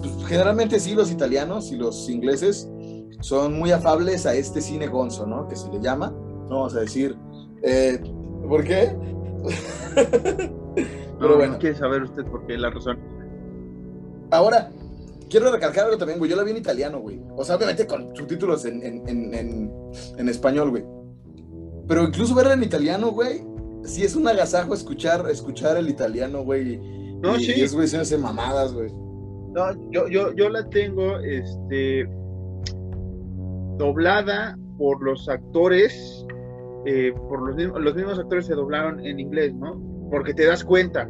[0.00, 2.68] pues, generalmente sí, los italianos y los ingleses
[3.20, 5.48] son muy afables a este cine gonzo, ¿no?
[5.48, 7.16] Que se le llama, no vamos a decir,
[7.62, 8.00] eh,
[8.48, 8.94] ¿por qué?
[11.18, 11.58] pero bueno.
[11.58, 12.98] quiere saber usted por qué, la razón.
[14.30, 14.70] Ahora,
[15.30, 16.30] quiero recalcar algo también, güey.
[16.30, 17.20] Yo la vi en italiano, güey.
[17.36, 19.72] O sea, obviamente con subtítulos en, en, en,
[20.18, 20.84] en español, güey.
[21.88, 23.44] Pero incluso verla en italiano, güey,
[23.84, 26.80] sí es un agasajo escuchar, escuchar el italiano, güey.
[27.22, 27.60] No, y, sí.
[27.60, 28.92] Es, güey, se hace mamadas, güey.
[28.92, 32.06] No, yo, yo, yo la tengo, este,
[33.78, 36.26] doblada por los actores,
[36.84, 39.80] eh, por los mismos, los mismos actores se doblaron en inglés, ¿no?
[40.10, 41.08] Porque te das cuenta.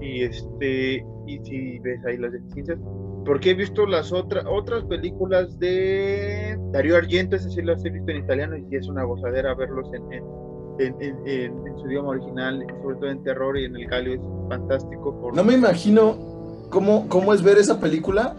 [0.00, 2.78] Y este, y si ves ahí las deficiencias,
[3.24, 8.10] porque he visto las otras otras películas de Darío Argento, esas sí las he visto
[8.10, 10.24] en italiano y es una gozadera verlos en, en,
[10.78, 15.30] su idioma original, sobre todo en terror y en el galio, es fantástico.
[15.34, 16.16] No me imagino
[16.70, 18.34] cómo, cómo es ver esa película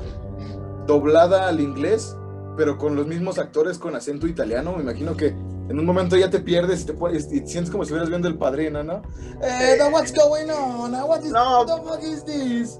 [0.87, 2.15] doblada al inglés,
[2.57, 4.73] pero con los mismos actores con acento italiano.
[4.75, 7.83] Me imagino que en un momento ya te pierdes y te pones, y sientes como
[7.83, 9.01] si estuvieras viendo el padrino, ¿no?
[9.41, 10.93] Eh, what's going on?
[10.93, 11.65] What is, no.
[11.65, 12.79] the fuck is this?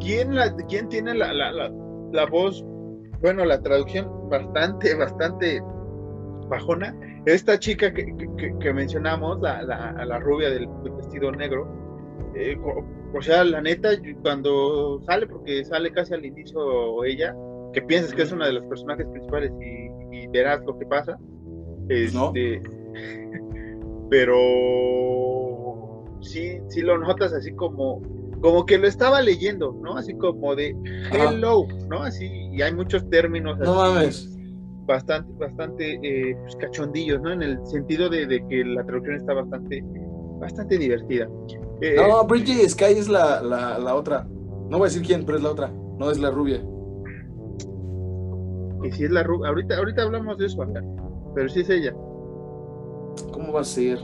[0.00, 1.70] ¿Quién, la, ¿Quién tiene la, la, la,
[2.12, 2.64] la voz?
[3.20, 5.60] Bueno, la traducción bastante, bastante
[6.48, 6.96] bajona
[7.34, 8.06] esta chica que,
[8.60, 11.68] que, mencionamos, la, la, la, rubia del, vestido negro,
[12.34, 12.56] eh,
[13.14, 13.90] o sea, la neta,
[14.22, 17.34] cuando sale, porque sale casi al inicio ella,
[17.72, 21.18] que piensas que es una de los personajes principales y, verás lo que pasa.
[21.88, 22.62] Este,
[24.10, 28.02] pero sí, sí lo notas así como,
[28.40, 29.96] como que lo estaba leyendo, ¿no?
[29.96, 30.74] Así como de
[31.12, 32.02] hello, ¿no?
[32.02, 33.58] Así, y hay muchos términos.
[33.58, 34.37] No mames
[34.88, 37.30] bastante, bastante eh, pues, cachondillos, ¿no?
[37.30, 39.84] En el sentido de, que la traducción está bastante,
[40.40, 41.28] bastante divertida.
[41.80, 44.26] Eh, no, Bridget Sky es la, la, otra.
[44.68, 45.70] No voy a decir quién, pero es la otra.
[45.98, 46.60] No es la rubia.
[48.82, 49.50] Y si es la rubia.
[49.50, 50.82] Ahorita, ahorita hablamos de eso acá.
[51.34, 51.92] Pero sí es ella.
[53.32, 53.98] ¿Cómo va a ser?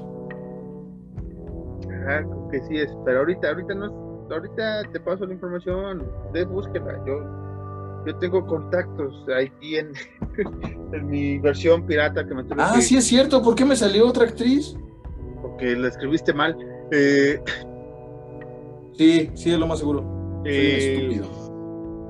[2.07, 2.23] Ah,
[2.53, 2.95] que sí es.
[3.05, 6.07] Pero ahorita, ahorita no ahorita te paso la información.
[6.33, 7.03] De búsqueda.
[7.07, 7.44] Yo
[8.07, 9.93] yo tengo contactos aquí en,
[10.93, 13.43] en mi versión pirata que me tuve Ah, sí es cierto.
[13.43, 14.77] ¿Por qué me salió otra actriz?
[15.43, 16.57] Porque la escribiste mal.
[16.91, 17.41] Eh...
[18.97, 20.43] Sí, sí, es lo más seguro.
[20.45, 20.95] Eh...
[20.95, 21.45] estúpido.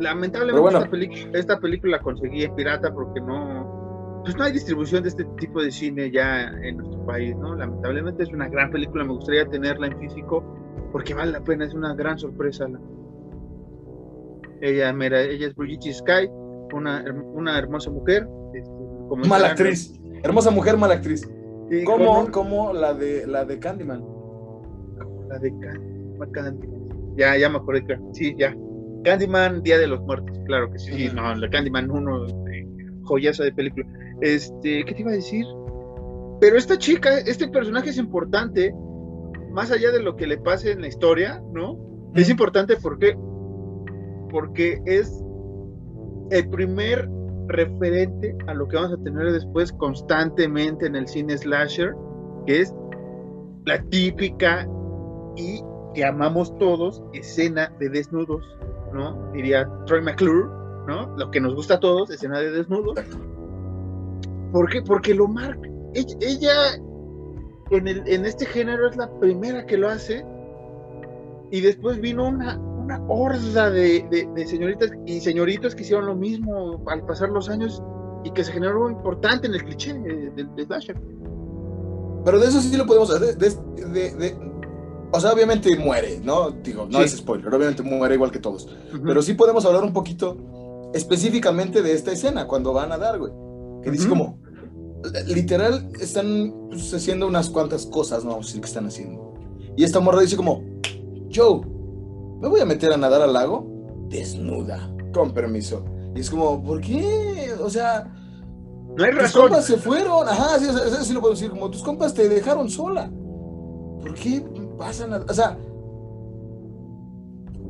[0.00, 5.10] Lamentablemente esta, esta, película la conseguí en pirata porque no, pues no hay distribución de
[5.10, 7.54] este tipo de cine ya en nuestro país, ¿no?
[7.54, 10.42] Lamentablemente es una gran película, me gustaría tenerla en físico
[10.90, 12.66] porque vale la pena, es una gran sorpresa.
[12.66, 12.80] La,
[14.60, 16.28] ella, mira, ella es Brigitte Sky,
[16.72, 18.26] una, una hermosa mujer.
[18.54, 19.92] Este, mala actriz.
[20.22, 21.28] Hermosa mujer, mala actriz.
[21.84, 24.04] como, la de la de Candyman.
[25.28, 25.52] La de
[26.32, 27.16] Candyman.
[27.16, 27.84] Ya, ya me acordé.
[28.12, 28.54] Sí, ya.
[29.04, 30.38] Candyman, Día de los Muertos.
[30.46, 31.10] Claro que sí.
[31.14, 32.26] no, la Candyman uno
[33.04, 33.86] joyaza de película.
[34.20, 35.44] Este, ¿qué te iba a decir?
[36.40, 38.74] Pero esta chica, este personaje es importante,
[39.50, 41.78] más allá de lo que le pase en la historia, ¿no?
[42.14, 43.16] Es importante porque
[44.34, 45.24] porque es
[46.32, 47.08] el primer
[47.46, 51.94] referente a lo que vamos a tener después constantemente en el cine slasher,
[52.44, 52.74] que es
[53.64, 54.68] la típica
[55.36, 55.62] y
[55.94, 58.44] que amamos todos escena de desnudos,
[58.92, 59.30] ¿no?
[59.30, 60.48] Diría Troy McClure,
[60.88, 61.16] ¿no?
[61.16, 62.98] Lo que nos gusta a todos, escena de desnudos.
[64.50, 64.82] ¿Por qué?
[64.82, 65.68] Porque lo marca.
[65.94, 66.74] Ella,
[67.70, 70.26] en, el, en este género es la primera que lo hace
[71.52, 77.04] y después vino una una horda de, señoritas y señoritos que hicieron lo mismo al
[77.06, 77.82] pasar los años
[78.24, 81.00] y que se generó importante en el cliché del de, slasher.
[82.24, 83.36] Pero de eso sí lo podemos hacer.
[83.36, 84.36] De,
[85.12, 86.50] o sea, obviamente muere, ¿no?
[86.50, 88.68] Digo, no es spoiler, obviamente muere igual que todos.
[89.04, 90.36] Pero sí podemos hablar un poquito
[90.92, 93.32] específicamente de esta escena, cuando van a dar, güey.
[93.82, 94.38] Que dice como,
[95.26, 99.34] literal, están pues, haciendo unas cuantas cosas, no vamos a decir que están haciendo.
[99.76, 100.62] Y esta morra dice como,
[101.34, 101.60] Joe,
[102.44, 103.66] me voy a meter a nadar al lago
[104.10, 105.82] desnuda, con permiso.
[106.14, 107.54] Y es como, ¿por qué?
[107.58, 108.06] O sea,
[108.96, 109.30] no hay razón.
[109.30, 110.66] Tus compas se fueron, ajá, sí,
[111.04, 113.10] sí lo puedo decir, como tus compas te dejaron sola.
[114.02, 114.44] ¿Por qué
[114.76, 115.56] pasan a, o sea,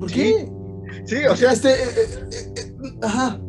[0.01, 0.51] ¿Por qué?
[1.05, 1.87] Sí, o sea, este, eh,
[2.33, 3.41] eh, eh, ajá.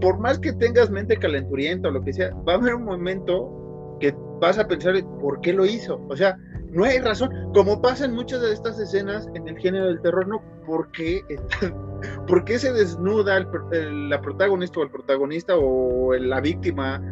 [0.00, 3.98] Por más que tengas mente calenturienta o lo que sea, va a haber un momento
[4.00, 6.00] que vas a pensar por qué lo hizo.
[6.08, 6.38] O sea,
[6.72, 7.30] no hay razón.
[7.54, 10.42] Como pasa en muchas de estas escenas en el género del terror, ¿no?
[10.66, 11.22] ¿Por qué,
[12.26, 17.02] ¿por qué se desnuda la protagonista o el protagonista o la víctima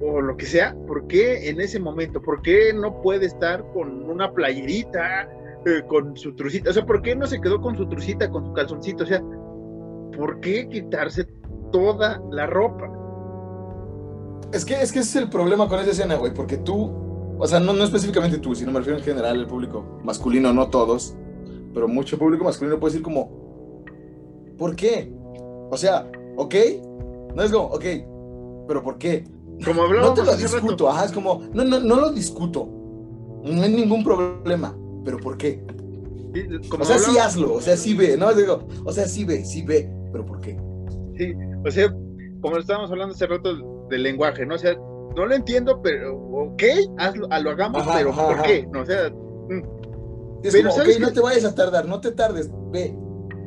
[0.00, 0.74] o lo que sea?
[0.86, 2.20] ¿Por qué en ese momento?
[2.22, 5.28] ¿Por qué no puede estar con una playerita?
[5.66, 8.44] Eh, con su trucita, o sea, ¿por qué no se quedó con su trucita, con
[8.44, 9.04] su calzoncito?
[9.04, 9.22] O sea,
[10.14, 11.24] ¿por qué quitarse
[11.72, 12.90] toda la ropa?
[14.52, 16.92] Es que, es que ese es el problema con esa escena, güey, porque tú,
[17.38, 20.68] o sea, no, no específicamente tú, sino me refiero en general el público masculino, no
[20.68, 21.16] todos,
[21.72, 23.84] pero mucho público masculino puede decir como,
[24.58, 25.12] ¿por qué?
[25.70, 26.54] O sea, ¿ok?
[27.34, 27.84] No es como, ok,
[28.68, 29.24] pero ¿por qué?
[29.64, 32.68] Como hablamos No te lo discuto, ajá, es como, no, no, no lo discuto,
[33.44, 34.74] no hay ningún problema
[35.04, 35.62] pero ¿por qué?
[36.80, 38.32] o sea, sí hazlo, o sea, sí ve, ¿no?
[38.34, 40.58] Digo, o sea, sí ve, sí ve, pero ¿por qué?
[41.16, 41.32] Sí,
[41.64, 41.94] o sea,
[42.40, 44.56] como estábamos hablando hace rato del lenguaje, ¿no?
[44.56, 44.74] O sea,
[45.16, 46.62] no lo entiendo, pero ok,
[46.98, 48.66] hazlo, lo hagamos, pero ¿por qué?
[48.72, 49.62] No, o sea, mm.
[50.42, 52.96] es pero, como, ok, no te vayas a tardar, no te tardes, ve,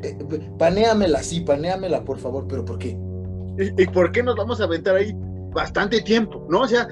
[0.04, 0.18] eh,
[0.58, 2.98] panéamela, sí, panéamela, por favor, pero ¿por qué?
[3.58, 5.14] ¿Y, ¿Y, por qué nos vamos a aventar ahí
[5.52, 6.62] bastante tiempo, no?
[6.62, 6.88] O sea,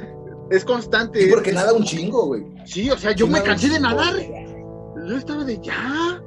[0.50, 1.22] es constante.
[1.22, 2.44] Sí, porque nada un chingo, güey.
[2.66, 4.16] Sí, o sea, yo me cansé de nadar
[5.08, 6.22] yo estaba de ya,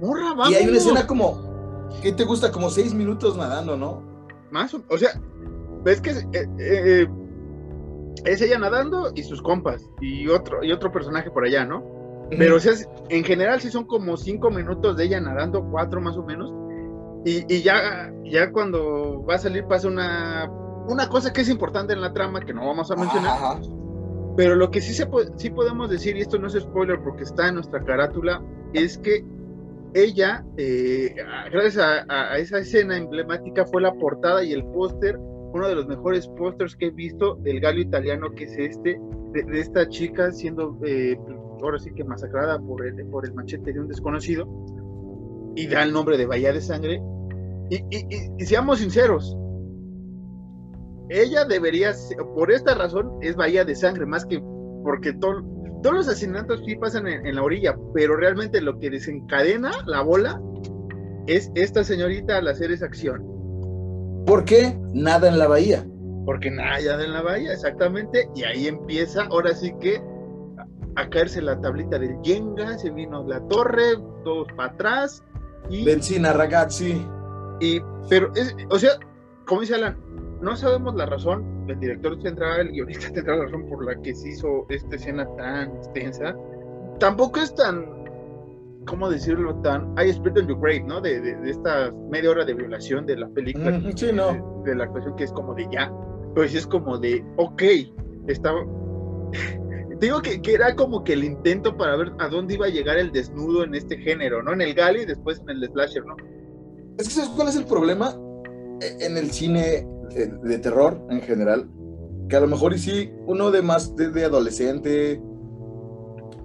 [0.00, 0.50] morra, vamos.
[0.50, 2.50] Y hay una escena como, ¿qué te gusta?
[2.50, 4.02] Como seis minutos nadando, ¿no?
[4.50, 5.20] Más o, o sea,
[5.84, 7.08] ves que eh, eh,
[8.24, 11.84] es ella nadando y sus compas y otro, y otro personaje por allá, ¿no?
[12.30, 12.72] Pero o sea,
[13.10, 16.50] en general sí son como cinco minutos de ella nadando, cuatro más o menos.
[17.24, 20.50] Y, y ya, ya cuando va a salir pasa una,
[20.88, 23.32] una cosa que es importante en la trama que no vamos a mencionar.
[23.32, 23.60] Ajá
[24.36, 25.06] pero lo que sí, se
[25.36, 28.42] sí podemos decir, y esto no es spoiler porque está en nuestra carátula,
[28.72, 29.24] es que
[29.94, 31.14] ella, eh,
[31.50, 35.18] gracias a, esa escena emblemática, fue la portada y el póster,
[35.52, 39.00] uno de los mejores pósters que he visto del galo italiano, que es este,
[39.32, 41.18] de, esta chica siendo, eh,
[41.62, 44.46] ahora sí que masacrada por el, por el machete de un desconocido,
[45.54, 47.02] y da el nombre de Bahía de Sangre.
[47.70, 47.80] y,
[48.38, 49.36] y seamos sinceros,
[51.12, 51.92] ella debería,
[52.34, 54.42] por esta razón, es bahía de sangre, más que
[54.82, 55.44] porque todos
[55.82, 60.40] los asesinatos sí pasan en, la orilla, pero realmente lo que desencadena la bola
[61.26, 63.31] es esta señorita al hacer esa acción.
[64.26, 65.84] ¿Por qué nada en la bahía?
[66.24, 70.00] Porque nada en la bahía, exactamente, y ahí empieza, ahora sí que
[70.96, 75.24] a, caerse la tablita del Yenga, se vino la torre, todos para atrás.
[75.68, 77.04] Y, Benzina, ragazzi.
[77.60, 78.92] Y, pero, es, o sea,
[79.46, 79.98] como dice Alan,
[80.40, 84.14] no sabemos la razón, el director central, el guionista tendrá la razón por la que
[84.14, 86.36] se hizo esta escena tan extensa.
[86.98, 88.01] Tampoco es tan,
[88.86, 89.54] ¿cómo decirlo?
[89.62, 91.00] Tan, I spit on your grave, ¿no?
[91.00, 93.80] De, de, esta media hora de violación de la película.
[93.94, 94.62] sí, no.
[94.64, 95.92] De, la actuación que es como de ya.
[96.34, 97.62] Pues es como de, ok,
[98.26, 98.64] estaba...
[100.00, 102.98] Digo que, que, era como que el intento para ver a dónde iba a llegar
[102.98, 104.52] el desnudo en este género, ¿no?
[104.52, 106.16] En el gali y después en el slasher, ¿no?
[106.98, 108.16] Es que ¿sabes cuál es el problema?
[108.80, 109.86] E, en el cine
[110.42, 111.68] de terror en general,
[112.28, 115.22] que a lo mejor y sí, uno de más de, adolescente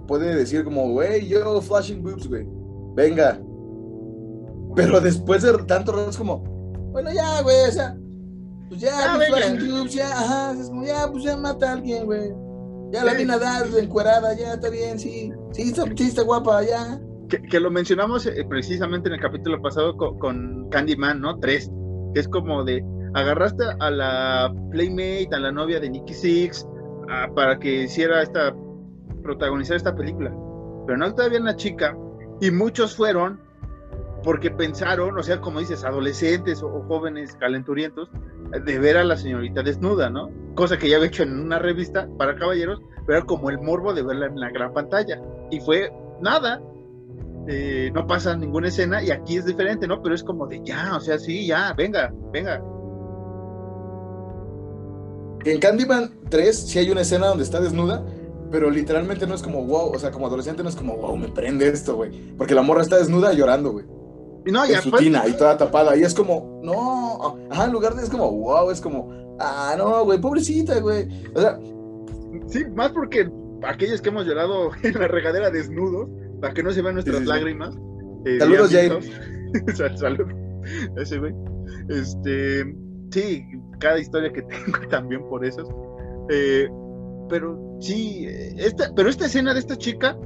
[0.08, 2.44] puede decir como, güey, yo flashing boobs, güey,
[2.96, 3.40] venga.
[4.74, 6.38] Pero después de tanto rato es como,
[6.92, 7.96] bueno, ya, güey, o sea,
[8.68, 12.06] pues ya, pues flashing boobs, ya, ajá, es como, ya, pues ya mata a alguien,
[12.06, 12.32] güey.
[12.90, 16.98] Ya la vi nadar encuerada, ya está bien, sí, sí, está, sí, está guapa, ya.
[17.28, 21.38] Que, lo mencionamos eh, precisamente en el capítulo pasado con, con Candyman, ¿no?
[21.38, 21.70] Tres,
[22.14, 22.82] que es como de,
[23.12, 26.66] agarraste a la Playmate, a la novia de Nicky Six,
[27.34, 28.54] para que hiciera esta,
[29.28, 30.32] protagonizar esta película.
[30.86, 31.94] Pero no todavía una chica,
[32.40, 33.38] y muchos fueron
[34.24, 38.10] porque pensaron, o sea, como dices, adolescentes o, jóvenes calenturientos,
[38.64, 40.30] de ver a la señorita desnuda, ¿no?
[40.54, 44.02] Cosa que ya había hecho en una revista para caballeros, pero como el morbo de
[44.02, 45.20] verla en la gran pantalla.
[45.50, 46.60] Y fue nada,
[47.48, 50.02] eh, no pasa ninguna escena y aquí es diferente, ¿no?
[50.02, 52.60] Pero es como de ya, o sea, sí, ya, venga, venga,
[55.44, 58.04] en Candyman 3 sí hay una escena donde está desnuda,
[58.50, 61.28] pero literalmente no es como wow, o sea, como adolescente no es como wow, me
[61.28, 62.10] prende esto, güey.
[62.36, 63.86] Porque la morra está desnuda llorando, güey.
[64.46, 65.96] Y no, ya su tina y toda tapada.
[65.96, 70.04] Y es como, no, ajá, en lugar de es como wow, es como, ah, no,
[70.04, 71.08] güey, pobrecita, güey.
[71.34, 71.58] O sea,
[72.46, 73.30] sí, más porque
[73.62, 76.08] aquellos que hemos llorado en la regadera desnudos,
[76.40, 77.76] para que no se vean nuestras lágrimas.
[78.24, 78.98] Eh, Saludos, Jair.
[79.98, 80.32] Saludos.
[80.96, 81.34] Ese, güey.
[81.88, 82.64] Este
[83.10, 83.44] sí,
[83.78, 85.62] cada historia que tengo también por eso.
[86.30, 86.68] Eh,
[87.28, 88.26] pero sí,
[88.56, 90.16] esta, pero esta escena de esta chica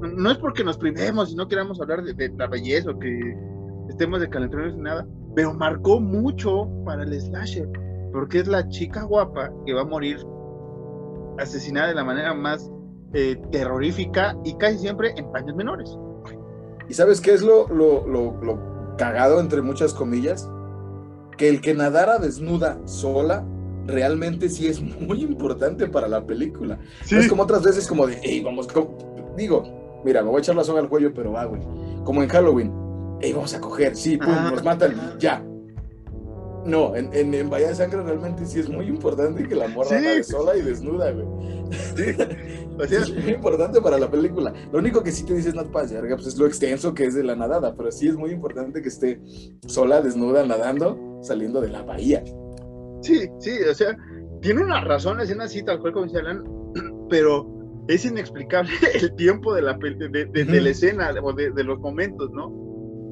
[0.00, 3.36] no es porque nos privemos y no queramos hablar de, la belleza o que
[3.88, 7.68] estemos de calentones ni nada, pero marcó mucho para el slasher,
[8.12, 10.18] porque es la chica guapa que va a morir
[11.38, 12.70] asesinada de la manera más
[13.12, 15.96] eh, terrorífica y casi siempre en paños menores.
[16.88, 20.50] ¿Y sabes qué es lo, lo, cagado, entre muchas comillas?
[21.36, 23.46] Que el que nadara desnuda sola
[23.90, 26.78] realmente sí es muy importante para la película.
[27.10, 28.68] es como otras veces como de, hey, vamos,
[29.36, 31.62] digo, mira, me voy a echar la soga al cuello, pero va, güey.
[32.04, 32.72] Como en Halloween,
[33.20, 35.44] hey, vamos a coger, sí, pum, nos matan, ya.
[36.64, 40.24] No, en, en, Bahía de Sangre realmente sí es muy importante que la morra sí.
[40.24, 41.26] sola y desnuda, güey.
[42.88, 42.94] Sí.
[42.94, 44.54] es muy importante para la película.
[44.72, 47.14] Lo único que sí te dices, no te pases, pues es lo extenso que es
[47.14, 49.20] de la nadada, pero sí es muy importante que esté
[49.66, 52.24] sola, desnuda, nadando, saliendo de la bahía.
[53.02, 53.96] Sí, sí, o sea,
[54.40, 56.44] tiene una razón, es así, tal cual como dice Alan,
[57.10, 57.46] pero
[57.88, 62.52] es inexplicable el tiempo de la, de, de, la escena o de, los momentos, ¿no?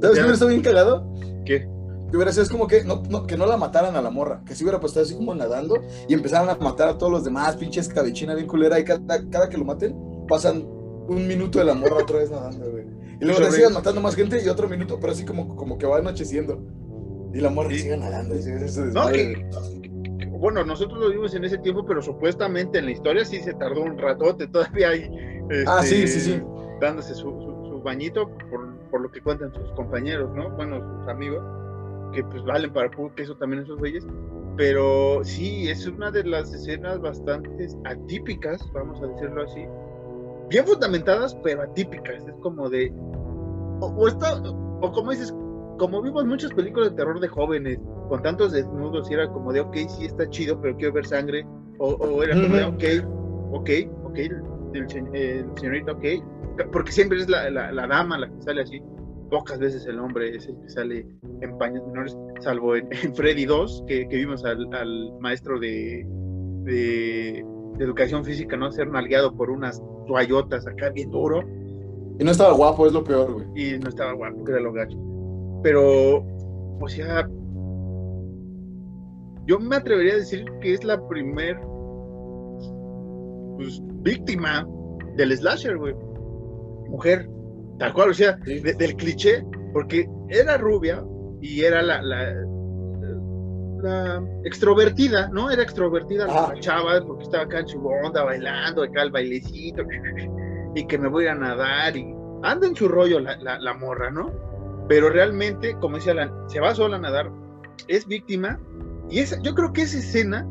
[0.01, 1.13] ¿Sabes qué me está bien cagado?
[1.45, 1.69] ¿Qué?
[2.11, 4.55] Que hubiera sido es como que no, que no la mataran a la morra, que
[4.55, 5.77] si hubiera puesto así como nadando
[6.09, 9.49] y empezaran a matar a todos los demás, pinches cabechina bien culera, y cada, cada
[9.49, 9.95] que lo maten,
[10.27, 10.65] pasan
[11.09, 12.85] un minuto de la morra otra vez nadando, güey.
[13.21, 15.87] Y luego le sigan matando más gente y otro minuto, pero así como, como que
[15.87, 16.63] va anocheciendo.
[17.33, 18.37] Y la morra sigue nadando.
[18.37, 19.11] Y sigue, no,
[20.39, 23.83] bueno, nosotros lo vimos en ese tiempo, pero supuestamente en la historia sí se tardó
[23.83, 25.11] un ratote, todavía hay.
[25.67, 26.43] ah, sí, sí, sí.
[26.81, 27.31] Dándose su,
[27.69, 30.51] su, bañito, por, por, lo que cuentan sus compañeros, ¿no?
[30.51, 31.43] Bueno, sus amigos
[32.13, 34.07] que pues valen para puro queso también esos güeyes.
[34.57, 39.65] Pero sí, es una de las escenas bastante atípicas, vamos a decirlo así.
[40.49, 42.27] Bien fundamentadas, pero atípicas.
[42.27, 42.93] Es como de.
[43.81, 44.41] O, está,
[44.81, 45.33] o como dices,
[45.79, 49.61] como vimos muchas películas de terror de jóvenes, con tantos desnudos, y era como de,
[49.61, 51.47] ok, sí está chido, pero quiero ver sangre.
[51.79, 53.07] O, era como de, ok,
[53.53, 53.71] ok,
[54.05, 54.19] ok,
[54.75, 54.89] el,
[55.57, 56.05] señorito, ok.
[56.73, 58.83] Porque siempre es la, la, la dama la que sale así
[59.31, 61.07] pocas veces el hombre es el que sale
[61.41, 64.69] en paños menores, salvo en, Freddy 2, que, vimos al,
[65.21, 66.07] maestro de,
[66.65, 67.45] de,
[67.79, 68.73] educación física, ¿no?
[68.73, 71.43] Ser nalgueado por unas toallotas acá bien duro.
[72.19, 73.47] Y no estaba guapo, es lo peor, güey.
[73.55, 74.99] Y no estaba guapo, que era lo gacho.
[75.63, 76.25] Pero,
[76.81, 77.29] o sea,
[79.47, 81.59] yo me atrevería a decir que es la primer
[83.57, 84.67] pues, víctima
[85.17, 85.95] del slasher, güey.
[86.89, 87.29] Mujer
[87.79, 91.05] Tal cual, o sea, del cliché, porque era rubia
[91.41, 92.35] y era la, la,
[94.45, 95.51] extrovertida, ¿no?
[95.51, 99.85] Era extrovertida la chava, porque estaba acá en su onda bailando, acá el bailecito,
[100.75, 104.33] y que me voy a nadar, y anda en su rollo la, la, morra, ¿no?
[104.89, 107.31] Pero realmente, como decía Alan, se va sola a nadar,
[107.89, 108.59] es víctima,
[109.11, 110.47] y esa, yo creo que esa escena,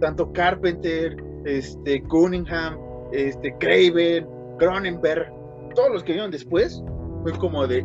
[0.00, 2.78] tanto Carpenter, este, Cunningham,
[3.12, 4.26] este, Craven,
[4.58, 5.32] Cronenberg,
[5.74, 6.82] todos los que vinieron después,
[7.22, 7.84] fue como de,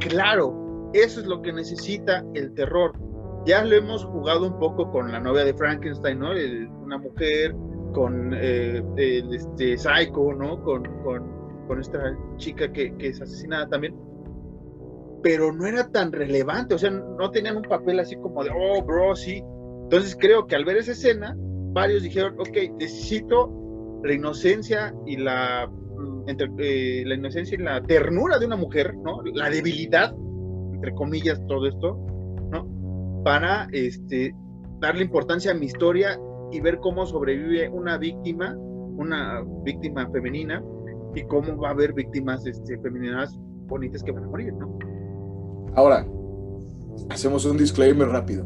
[0.00, 2.92] claro, eso es lo que necesita el terror.
[3.46, 6.30] Ya lo hemos jugado un poco con la novia de Frankenstein, ¿no?
[6.82, 7.54] una mujer,
[7.92, 10.62] con eh, el este, Psycho, ¿no?
[10.62, 13.94] Con, con, esta chica que, que, es asesinada también.
[15.24, 18.84] Pero no era tan relevante, o sea, no tenían un papel así como de, oh,
[18.84, 19.42] bro, sí.
[19.84, 21.34] Entonces creo que al ver esa escena,
[21.72, 25.68] varios dijeron, ok, necesito la inocencia y la
[26.26, 29.22] entre eh, la inocencia y la ternura de una mujer, ¿no?
[29.34, 30.14] La debilidad,
[30.74, 31.96] entre comillas, todo esto,
[32.50, 33.22] ¿no?
[33.24, 34.34] Para este,
[34.80, 36.18] darle importancia a mi historia
[36.52, 40.62] y ver cómo sobrevive una víctima, una víctima femenina,
[41.14, 44.78] y cómo va a haber víctimas este, femeninas bonitas que van a morir, ¿no?
[45.74, 46.06] Ahora,
[47.10, 48.44] hacemos un disclaimer rápido.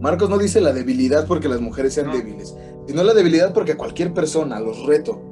[0.00, 2.54] Marcos no dice la debilidad porque las mujeres sean débiles,
[2.86, 5.30] sino la debilidad porque cualquier persona los reto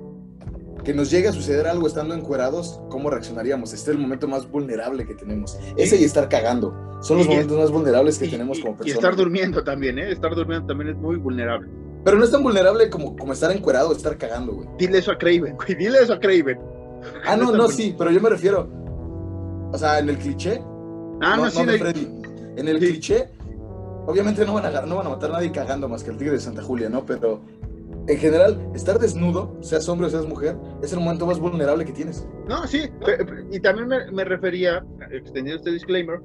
[0.85, 3.73] que nos llegue a suceder algo estando encuerados, ¿cómo reaccionaríamos?
[3.73, 5.59] Este es el momento más vulnerable que tenemos.
[5.77, 6.75] Ese y estar cagando.
[7.03, 8.95] Son los momentos más vulnerables que tenemos como personas.
[8.95, 10.11] Y estar durmiendo también, ¿eh?
[10.11, 11.69] Estar durmiendo también es muy vulnerable.
[12.05, 14.69] Pero no es tan vulnerable como, como estar encuerado o estar cagando, güey.
[14.79, 15.75] Dile eso a Craven, güey.
[15.75, 16.59] Dile eso a Craven.
[17.27, 18.69] Ah, no, no, sí, pero yo me refiero.
[19.73, 20.63] O sea, en el cliché.
[21.21, 21.61] Ah, no, sí,
[22.57, 23.29] En el cliché,
[24.07, 26.35] obviamente no van, a, no van a matar a nadie cagando más que el tigre
[26.35, 27.05] de Santa Julia, ¿no?
[27.05, 27.41] Pero
[28.09, 31.93] en general, estar desnudo, seas hombre o seas mujer, es el momento más vulnerable que
[31.93, 32.27] tienes.
[32.49, 32.89] No, sí,
[33.53, 36.21] y también me, refería, extendiendo este disclaimer,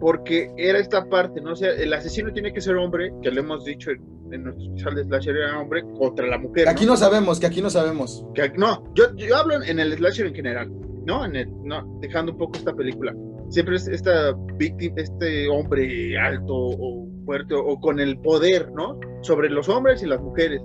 [0.00, 1.52] porque era esta parte, ¿no?
[1.52, 4.94] O sea, el asesino tiene que ser hombre, que lo hemos dicho en, nuestro especial
[4.96, 6.64] de Slasher era hombre, contra la mujer.
[6.64, 8.24] Que aquí no, sabemos, que aquí no sabemos.
[8.34, 10.72] Que, no, yo, yo hablo en el Slasher en general,
[11.06, 11.24] ¿no?
[11.24, 13.14] En el, no, dejando un poco esta película.
[13.50, 18.98] Siempre es esta víctima, este hombre alto o fuerte o con el poder, ¿no?
[19.22, 20.62] Sobre los hombres y las mujeres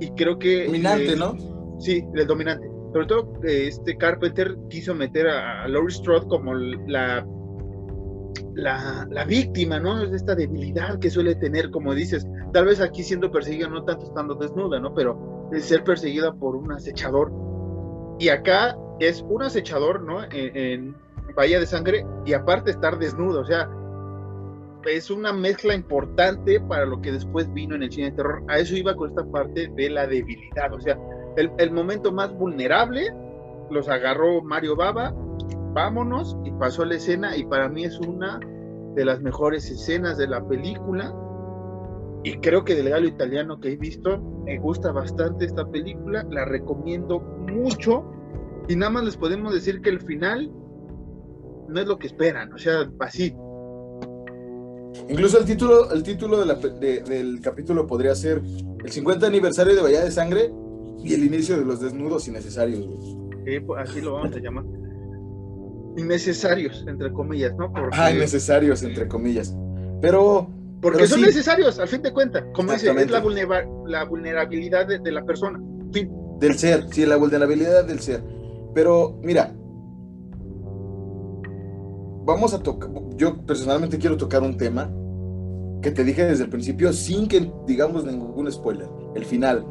[0.00, 0.66] y creo que...
[0.66, 1.36] Dominante, ¿no?
[1.78, 2.66] Sí, el dominante.
[2.92, 7.26] sobre todo este Carpenter quiso meter a, Laurie Strode como la,
[8.54, 10.02] la, la, víctima, ¿no?
[10.02, 14.06] Es esta debilidad que suele tener, como dices, tal vez aquí siendo perseguida, no tanto
[14.06, 14.94] estando desnuda, ¿no?
[14.94, 17.32] Pero de ser perseguida por un acechador.
[18.18, 20.22] Y acá es un acechador, ¿no?
[20.24, 20.96] En, en
[21.34, 23.68] Bahía de Sangre y aparte estar desnudo, o sea,
[24.86, 28.42] es una mezcla importante para lo que después vino en el cine de terror.
[28.48, 30.72] A eso iba con esta parte de la debilidad.
[30.72, 30.98] O sea,
[31.36, 33.12] el, momento más vulnerable
[33.70, 35.14] los agarró Mario Baba,
[35.72, 38.38] vámonos, y pasó la escena, y para mí es una
[38.94, 41.14] de las mejores escenas de la película.
[42.22, 46.44] Y creo que del galo italiano que he visto, me gusta bastante esta película, la
[46.44, 48.04] recomiendo mucho.
[48.68, 50.50] Y nada más les podemos decir que el final
[51.68, 53.34] no es lo que esperan, o sea, así,
[55.08, 58.40] Incluso el título, el título del capítulo podría ser
[58.84, 60.50] el 50 aniversario de Bahía de Sangre
[61.02, 62.86] y el inicio de los desnudos innecesarios.
[63.44, 64.64] Pues, así lo vamos a llamar.
[65.96, 67.72] Innecesarios, entre comillas, ¿no?
[67.92, 69.54] Ah, innecesarios, entre comillas.
[70.00, 70.48] Pero...
[70.80, 72.44] Porque son necesarios, al fin de cuentas.
[72.52, 73.20] Como dice, es la,
[74.04, 75.58] vulnerabilidad de, la persona.
[76.40, 78.22] Del ser, sí, la vulnerabilidad del ser.
[78.74, 79.54] Pero, mira,
[82.24, 84.90] vamos a tocar, yo personalmente quiero tocar un tema
[85.82, 88.88] que te dije desde el principio sin que digamos ningún spoiler.
[89.14, 89.66] El final.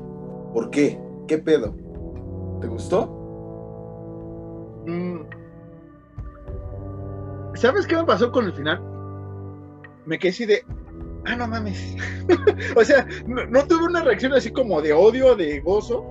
[0.54, 1.00] ¿Por qué?
[1.28, 1.76] ¿Qué pedo?
[2.62, 3.08] ¿Te gustó?
[4.86, 5.22] Mm.
[7.56, 8.80] ¿Sabes qué me pasó con el final?
[10.06, 10.64] Me quedé así de,
[11.26, 11.96] ah, no mames.
[12.76, 16.04] o sea, no, tuve una reacción así como de odio, de gozo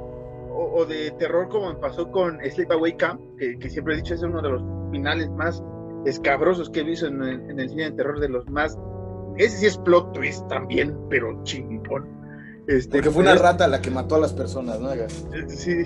[0.74, 4.22] o, de terror como me pasó con Sleepaway Camp, que, que siempre he dicho es
[4.22, 5.62] uno de los finales más
[6.04, 8.78] escabrosos que he visto en el, cine de terror de los más.
[9.36, 12.08] Ese sí es plot twist también, pero chingón.
[12.66, 14.90] Este, Porque fue una rata la que mató a las personas, ¿no?
[15.48, 15.82] Sí,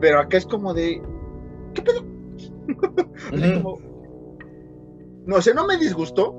[0.00, 1.00] pero acá es como de.
[1.74, 2.04] ¿Qué pedo?
[5.26, 6.34] no sé, no me disgustó,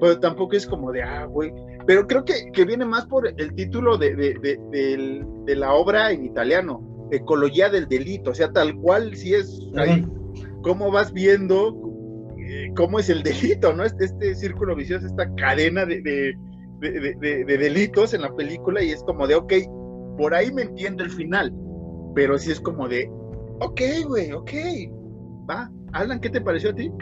[0.00, 1.52] pero tampoco es como de, ah, güey.
[1.86, 7.08] Pero creo que, que, viene más por el título de, de, la obra en italiano,
[7.10, 10.06] Ecología del Delito, o sea, tal cual si es ahí,
[10.62, 11.87] cómo vas viendo
[12.76, 13.84] cómo es el delito, ¿no?
[13.84, 16.00] Este, este círculo vicioso, esta cadena de,
[16.80, 19.52] de, delitos en la película y es como de, ok,
[20.16, 21.52] por ahí me entiendo el final,
[22.14, 23.10] pero sí es como de,
[23.60, 24.52] ok, güey, ok,
[25.48, 25.70] va.
[25.92, 26.92] Alan, ¿qué te pareció a ti?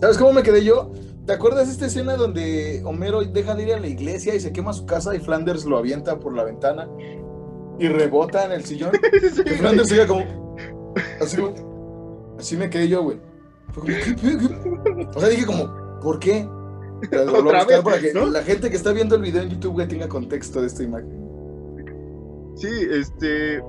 [0.00, 0.92] ¿Sabes cómo me quedé yo?
[1.26, 4.52] ¿Te acuerdas de esta escena donde Homero deja de ir a la iglesia y se
[4.52, 6.88] quema su casa y Flanders lo avienta por la ventana
[7.78, 8.90] y rebota en el sillón?
[9.46, 10.24] y Flanders sigue como...
[11.20, 11.40] Así,
[12.38, 13.18] así me quedé yo, güey.
[13.76, 16.48] O sea, dije como, ¿por qué?
[17.06, 20.60] Otra vez, para que la gente que está viendo el video en YouTube tenga contexto
[20.60, 21.10] de esta imagen.
[22.56, 23.62] Sí, este.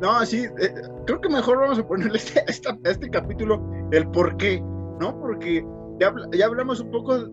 [0.00, 0.74] No, sí, eh,
[1.06, 2.16] creo que mejor vamos a ponerle
[2.46, 3.60] este, a, este capítulo
[3.92, 4.60] el por qué,
[5.00, 5.18] ¿no?
[5.20, 5.64] Porque
[5.98, 7.28] ya, ya, hablamos un poco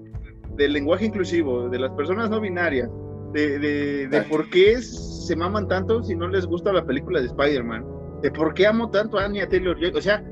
[0.55, 2.89] del lenguaje inclusivo, de las personas no binarias,
[3.34, 7.28] de, de, de por qué se maman tanto si no les gusta la película de
[7.28, 7.86] Spider-Man,
[8.24, 10.24] de por qué amo tanto a Anya Taylor-Joy, o sea,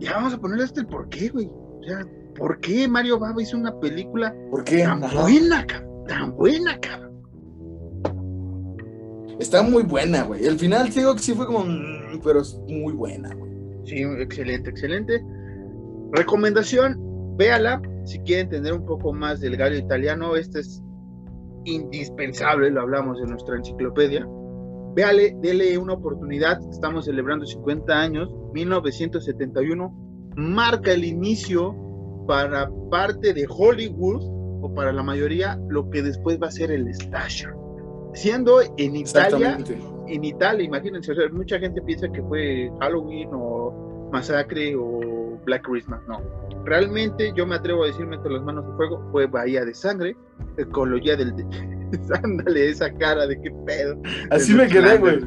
[0.00, 1.46] ya vamos a ponerle este el por qué, güey.
[1.46, 2.06] O sea,
[2.36, 4.78] ¿por qué Mario Baba hizo una película ¿Por qué?
[4.82, 6.04] tan buena, cabrón?
[6.06, 7.10] Tan buena, cabrón.
[9.38, 10.44] Está muy buena, güey.
[10.44, 13.50] El final digo que sí fue como, mm, pero es muy buena, güey.
[13.84, 15.24] Sí, excelente, excelente.
[16.12, 20.36] Recomendación, véala si quieren entender un poco más del gallo italiano.
[20.36, 20.82] Este es
[21.64, 24.26] indispensable, lo hablamos en nuestra enciclopedia.
[24.94, 26.58] Véale, dele una oportunidad.
[26.70, 28.30] Estamos celebrando 50 años.
[28.52, 31.74] 1971 marca el inicio
[32.26, 34.22] para parte de Hollywood
[34.62, 37.54] o para la mayoría lo que después va a ser el slasher.
[38.14, 39.58] Siendo en Italia,
[40.08, 46.20] en Italia, imagínense, mucha gente piensa que fue Halloween o Masacre o Black Christmas, no.
[46.64, 50.16] Realmente yo me atrevo a decir, meto las manos en fuego, fue Bahía de Sangre,
[50.56, 51.34] Ecología del,
[52.22, 54.00] Ándale, esa cara de qué pedo.
[54.30, 55.20] Así me quedé, güey.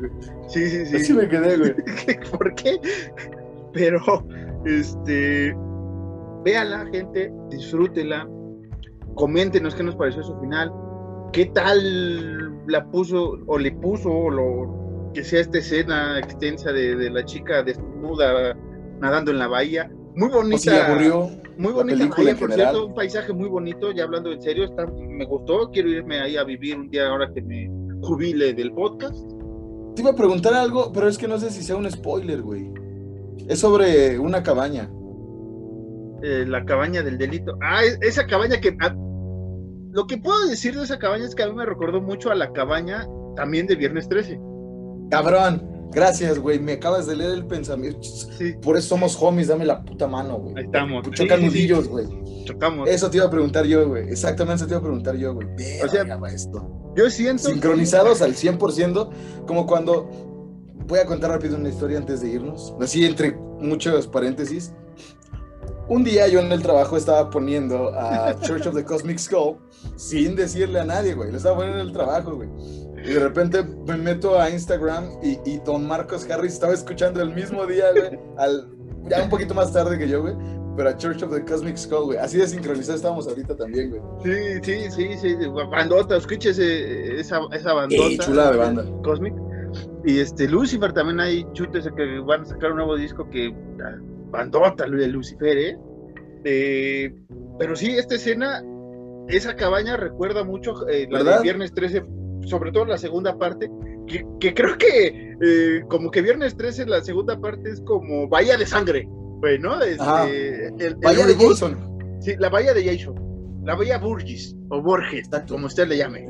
[0.47, 0.95] Sí, sí, sí.
[0.95, 1.75] Así me quedé, güey.
[2.37, 2.79] ¿Por qué?
[3.73, 3.99] Pero,
[4.65, 5.55] este,
[6.43, 8.27] véala, gente, disfrútela,
[9.15, 10.71] coméntenos qué nos pareció su final,
[11.31, 17.23] qué tal la puso o le puso lo que sea esta escena extensa de, la
[17.25, 18.55] chica desnuda
[18.99, 19.91] nadando en la bahía.
[20.15, 20.87] Muy bonita.
[20.87, 24.87] aburrió muy bonita bahía, por cierto, un paisaje muy bonito, ya hablando en serio, está,
[24.87, 27.69] me gustó, quiero irme ahí a vivir un día ahora que me
[28.01, 29.15] jubile del podcast.
[29.95, 32.71] Te iba a preguntar algo, pero es que no sé si sea un spoiler, güey.
[33.47, 34.89] Es sobre una cabaña.
[36.23, 37.55] Eh, la cabaña del delito.
[37.61, 38.75] Ah, esa cabaña que...
[38.81, 38.95] Ah,
[39.91, 42.35] lo que puedo decir de esa cabaña es que a mí me recordó mucho a
[42.35, 44.39] la cabaña también de Viernes 13.
[45.11, 45.61] Cabrón,
[45.93, 46.59] Gracias, güey.
[46.59, 48.07] Me acabas de leer el pensamiento.
[48.61, 49.47] Por eso somos homies.
[49.47, 50.55] Dame la puta mano, güey.
[50.57, 51.09] Ahí estamos.
[51.11, 52.07] Chocan nudillos, güey.
[52.45, 52.89] Chocamos.
[52.89, 54.09] Eso te iba a preguntar yo, güey.
[54.09, 55.47] Exactamente eso te iba a preguntar yo, güey.
[55.83, 56.93] O sea, esto.
[56.95, 57.49] Yo siento.
[57.49, 60.09] Sincronizados al 100%, como cuando.
[60.85, 62.75] Voy a contar rápido una historia antes de irnos.
[62.81, 64.73] Así, entre muchos paréntesis.
[65.87, 69.57] Un día yo en el trabajo estaba poniendo a Church of the Cosmic Skull
[69.97, 71.31] sin decirle a nadie, güey.
[71.31, 72.49] Lo estaba poniendo en el trabajo, güey.
[73.03, 77.33] Y de repente me meto a Instagram y, y Don Marcos Harris estaba escuchando el
[77.33, 78.69] mismo día, güey, al,
[79.09, 80.33] ya un poquito más tarde que yo, güey,
[80.77, 82.17] pero a Church of the Cosmic Skull, güey.
[82.17, 84.01] Así de sincronizados estábamos ahorita también, güey.
[84.63, 85.47] Sí, sí, sí, sí.
[85.69, 88.23] Bandota, escuches esa, esa bandota.
[88.23, 88.85] chula de banda.
[89.03, 89.33] Cosmic.
[90.05, 93.53] Y este, Lucifer también hay chutes que van a sacar un nuevo disco que.
[93.83, 93.97] Ah,
[94.31, 95.77] bandota, de Lucifer, ¿eh?
[96.45, 97.13] ¿eh?
[97.59, 98.63] Pero sí, esta escena,
[99.27, 102.03] esa cabaña recuerda mucho eh, la de Viernes 13
[102.45, 103.69] sobre todo la segunda parte,
[104.07, 108.65] que, creo que eh, como que Viernes 13, la segunda parte es como Bahía de
[108.65, 109.81] Sangre, güey, ¿no?
[109.81, 111.77] Este, el, Bahía de Jason.
[112.19, 113.15] Sí, la Bahía de Jason.
[113.63, 116.29] La Bahía Burgess, o Borges, como usted le llame.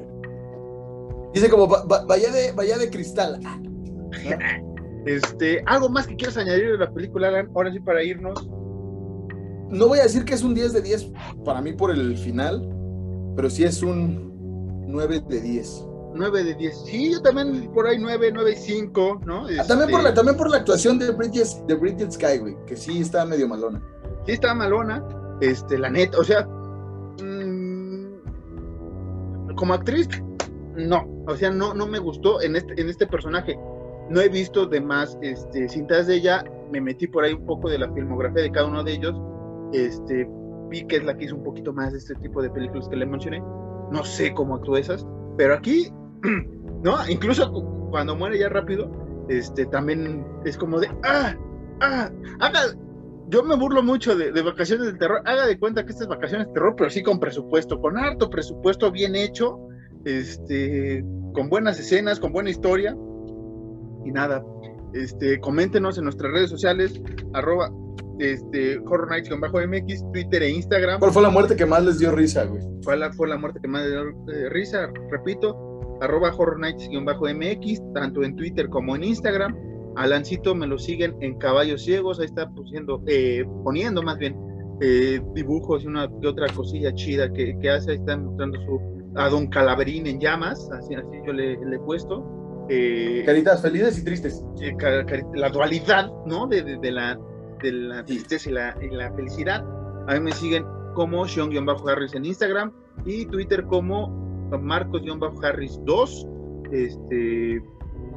[1.34, 3.40] Dice como Bahía, de, Bahía de Cristal.
[5.06, 7.49] este, ¿Algo más que quieras añadir de la película, Alan?
[7.56, 8.48] Ahora sí, para irnos.
[9.69, 11.11] No voy a decir que es un 10 de 10
[11.44, 12.69] para mí por el final,
[13.35, 15.88] pero sí es un 9 de 10.
[16.14, 16.85] 9 de 10.
[16.85, 19.45] Sí, yo también por ahí 9, 9 5, ¿no?
[19.45, 22.56] Ah, también, por la, este, también por la actuación de Bridget, de Bridget Sky, güey,
[22.65, 23.81] que sí está medio malona.
[24.26, 25.03] Sí está malona,
[25.41, 26.45] este, la neta, o sea,
[27.22, 28.15] mmm,
[29.56, 30.07] como actriz,
[30.76, 33.57] no, o sea, no, no me gustó en este, en este personaje.
[34.10, 37.80] No he visto demás este, cintas de ella, me metí por ahí un poco de
[37.80, 39.15] la filmografía de cada uno de ellos,
[39.72, 40.27] este,
[40.69, 42.95] vi que es la que hizo un poquito más de este tipo de películas que
[42.95, 43.41] le mencioné,
[43.91, 45.06] no sé cómo actuó esas,
[45.38, 45.91] pero aquí
[46.84, 46.98] ¿no?
[47.10, 47.52] Incluso
[47.91, 48.91] cuando muere ya rápido,
[49.30, 51.36] este, también es como de, ah,
[51.82, 52.60] ah, haga,
[53.30, 56.54] yo me burlo mucho de, vacaciones de terror, haga de cuenta que estas vacaciones de
[56.54, 59.60] terror, pero sí con presupuesto, con harto presupuesto bien hecho,
[60.06, 62.95] este, con buenas escenas, con buena historia,
[64.06, 64.44] y nada,
[64.94, 67.02] este, coméntenos en nuestras redes sociales,
[67.34, 67.72] arroba,
[68.20, 71.00] este, Horror Nights-MX, Twitter e Instagram.
[71.00, 72.62] ¿Cuál fue la muerte que más les dio risa, güey?
[72.84, 74.02] ¿Cuál fue la muerte que más les dio
[74.34, 74.91] eh, risa?
[75.10, 75.73] Repito,
[76.03, 79.55] arroba Horror Nights-MX, tanto en Twitter como en Instagram.
[79.95, 82.49] Alancito me lo siguen en Caballos Ciegos, ahí está
[83.07, 84.35] eh, poniendo más bien
[84.81, 88.81] eh, dibujos y una que otra cosilla chida que, hace, ahí está mostrando su,
[89.15, 92.25] a Don Calaverín en llamas, así, así yo le, he puesto.
[92.69, 94.43] Eh, Caritas felices y tristes.
[95.35, 96.47] la dualidad, ¿no?
[96.47, 97.19] De, la,
[97.61, 99.63] de la tristeza y la, y la felicidad.
[100.07, 100.65] A mí me siguen
[100.95, 102.71] como Sean-Harris en Instagram
[103.05, 104.23] y Twitter como
[104.61, 106.27] Marcos-Harris 2.
[106.71, 107.61] Este,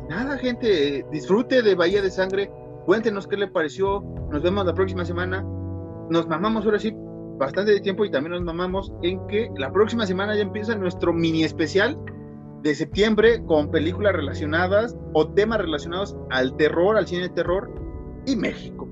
[0.09, 2.51] nada, gente, disfrute de Bahía de Sangre.
[2.85, 4.01] Cuéntenos qué le pareció.
[4.31, 5.43] Nos vemos la próxima semana.
[6.11, 6.95] Nos mamamos ahora sí
[7.39, 11.13] bastante de tiempo y también nos mamamos en que la próxima semana ya empieza nuestro
[11.13, 11.99] mini especial
[12.63, 17.71] de septiembre con películas relacionadas o temas relacionados al terror, al cine de terror
[18.27, 18.89] y México.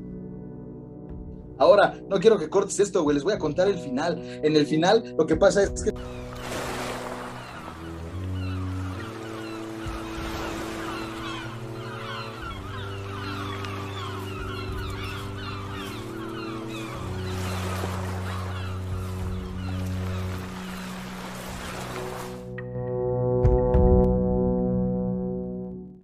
[1.59, 4.21] Ahora, no quiero que cortes esto, güey, les voy a contar el final.
[4.43, 5.93] En el final, lo que pasa es que...